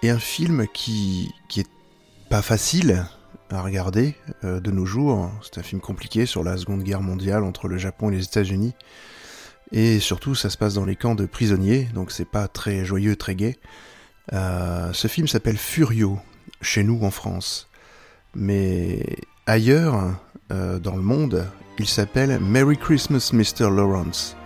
Et 0.00 0.10
un 0.10 0.18
film 0.20 0.68
qui, 0.72 1.34
qui 1.48 1.58
est 1.58 1.70
pas 2.30 2.40
facile 2.40 3.04
à 3.50 3.62
regarder 3.62 4.14
euh, 4.44 4.60
de 4.60 4.70
nos 4.70 4.86
jours. 4.86 5.28
C'est 5.42 5.58
un 5.58 5.64
film 5.64 5.80
compliqué 5.80 6.24
sur 6.24 6.44
la 6.44 6.56
Seconde 6.56 6.84
Guerre 6.84 7.02
mondiale 7.02 7.42
entre 7.42 7.66
le 7.66 7.78
Japon 7.78 8.10
et 8.10 8.14
les 8.14 8.24
États-Unis. 8.24 8.74
Et 9.72 10.00
surtout, 10.00 10.34
ça 10.34 10.50
se 10.50 10.56
passe 10.56 10.74
dans 10.74 10.84
les 10.84 10.96
camps 10.96 11.14
de 11.14 11.26
prisonniers, 11.26 11.88
donc 11.94 12.10
c'est 12.10 12.28
pas 12.28 12.48
très 12.48 12.84
joyeux, 12.84 13.16
très 13.16 13.34
gai. 13.34 13.58
Euh, 14.32 14.92
ce 14.92 15.08
film 15.08 15.28
s'appelle 15.28 15.58
Furio, 15.58 16.18
chez 16.60 16.82
nous 16.84 17.00
en 17.02 17.10
France. 17.10 17.68
Mais 18.34 19.02
ailleurs, 19.46 20.14
euh, 20.52 20.78
dans 20.78 20.96
le 20.96 21.02
monde, 21.02 21.46
il 21.78 21.86
s'appelle 21.86 22.38
Merry 22.40 22.76
Christmas 22.76 23.30
Mr. 23.32 23.70
Lawrence. 23.70 24.36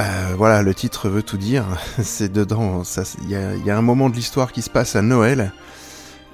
Euh, 0.00 0.34
voilà, 0.36 0.62
le 0.62 0.74
titre 0.74 1.08
veut 1.08 1.22
tout 1.22 1.38
dire. 1.38 1.64
C'est 2.02 2.32
dedans. 2.32 2.82
Il 3.24 3.30
y, 3.30 3.70
a, 3.70 3.76
un 3.76 3.82
moment 3.82 4.08
de 4.08 4.14
l'histoire 4.14 4.52
qui 4.52 4.62
se 4.62 4.70
passe 4.70 4.96
à 4.96 5.02
Noël. 5.02 5.52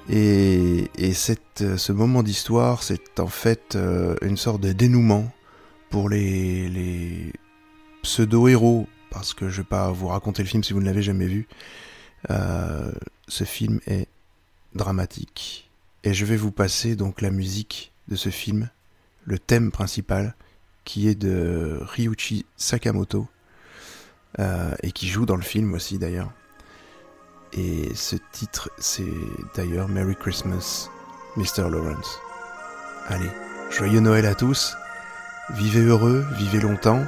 Et, 0.07 0.91
et 0.97 1.13
euh, 1.61 1.77
ce 1.77 1.91
moment 1.91 2.21
d'histoire, 2.21 2.83
c'est 2.83 3.19
en 3.19 3.27
fait 3.27 3.75
une 4.21 4.37
sorte 4.37 4.61
de 4.61 4.71
dénouement 4.71 5.31
pour 5.95 6.09
les, 6.09 7.31
pseudo-héros. 8.03 8.89
Parce 9.09 9.33
que 9.33 9.47
je 9.47 9.61
vais 9.61 9.67
pas 9.67 9.91
vous 9.91 10.09
raconter 10.09 10.43
le 10.43 10.49
film 10.49 10.61
si 10.61 10.73
vous 10.73 10.81
ne 10.81 10.85
l'avez 10.85 11.01
jamais 11.01 11.25
vu. 11.25 11.47
Euh, 12.29 12.91
ce 13.29 13.45
film 13.45 13.79
est 13.87 14.09
dramatique. 14.73 15.71
Et 16.03 16.13
je 16.13 16.25
vais 16.25 16.35
vous 16.35 16.51
passer 16.51 16.97
donc 16.97 17.21
la 17.21 17.31
musique 17.31 17.93
de 18.09 18.17
ce 18.17 18.27
film, 18.27 18.69
le 19.23 19.39
thème 19.39 19.71
principal, 19.71 20.35
qui 20.83 21.07
est 21.07 21.15
de 21.15 21.79
Ryuichi 21.81 22.45
Sakamoto, 22.57 23.29
euh, 24.39 24.75
et 24.83 24.91
qui 24.91 25.07
joue 25.07 25.25
dans 25.25 25.37
le 25.37 25.43
film 25.43 25.73
aussi 25.73 25.97
d'ailleurs. 25.97 26.33
Et 27.53 27.95
ce 27.95 28.17
titre, 28.33 28.69
c'est 28.79 29.05
d'ailleurs 29.55 29.87
Merry 29.87 30.17
Christmas, 30.17 30.89
Mr. 31.37 31.69
Lawrence. 31.69 32.19
Allez, 33.07 33.31
joyeux 33.71 34.01
Noël 34.01 34.25
à 34.25 34.35
tous, 34.35 34.75
vivez 35.51 35.81
heureux, 35.81 36.25
vivez 36.33 36.59
longtemps, 36.59 37.03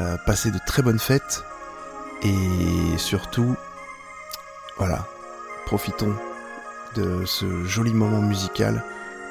euh, 0.00 0.16
passez 0.26 0.50
de 0.50 0.58
très 0.66 0.82
bonnes 0.82 0.98
fêtes, 0.98 1.44
et 2.22 2.98
surtout, 2.98 3.56
voilà, 4.76 5.06
profitons 5.66 6.14
de 6.94 7.24
ce 7.24 7.64
joli 7.64 7.92
moment 7.92 8.20
musical 8.20 8.82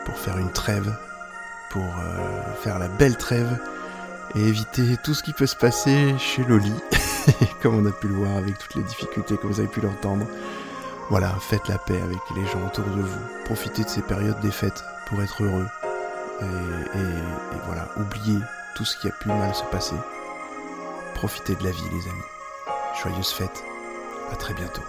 pour 0.05 0.17
faire 0.17 0.37
une 0.37 0.51
trêve, 0.51 0.95
pour 1.71 1.83
euh, 1.83 2.53
faire 2.61 2.79
la 2.79 2.87
belle 2.87 3.17
trêve 3.17 3.57
et 4.35 4.41
éviter 4.41 4.97
tout 5.03 5.13
ce 5.13 5.23
qui 5.23 5.33
peut 5.33 5.47
se 5.47 5.55
passer 5.55 6.15
chez 6.17 6.43
Loli, 6.43 6.73
comme 7.61 7.75
on 7.75 7.85
a 7.85 7.91
pu 7.91 8.07
le 8.07 8.15
voir 8.15 8.37
avec 8.37 8.57
toutes 8.57 8.75
les 8.75 8.83
difficultés 8.83 9.37
que 9.37 9.47
vous 9.47 9.59
avez 9.59 9.69
pu 9.69 9.81
l'entendre. 9.81 10.25
Voilà, 11.09 11.35
faites 11.39 11.67
la 11.67 11.77
paix 11.77 12.01
avec 12.01 12.19
les 12.35 12.45
gens 12.47 12.65
autour 12.65 12.85
de 12.85 13.01
vous, 13.01 13.19
profitez 13.45 13.83
de 13.83 13.89
ces 13.89 14.01
périodes 14.01 14.39
des 14.39 14.51
fêtes 14.51 14.83
pour 15.07 15.21
être 15.21 15.43
heureux 15.43 15.67
et, 16.43 17.61
voilà, 17.65 17.87
oubliez 17.97 18.39
tout 18.75 18.85
ce 18.85 18.97
qui 18.97 19.07
a 19.07 19.11
pu 19.11 19.29
mal 19.29 19.53
se 19.53 19.63
passer. 19.65 19.95
Profitez 21.15 21.55
de 21.55 21.63
la 21.63 21.71
vie 21.71 21.89
les 21.91 22.09
amis. 22.09 22.21
Joyeuses 23.01 23.31
fêtes, 23.31 23.63
à 24.31 24.35
très 24.35 24.53
bientôt. 24.53 24.83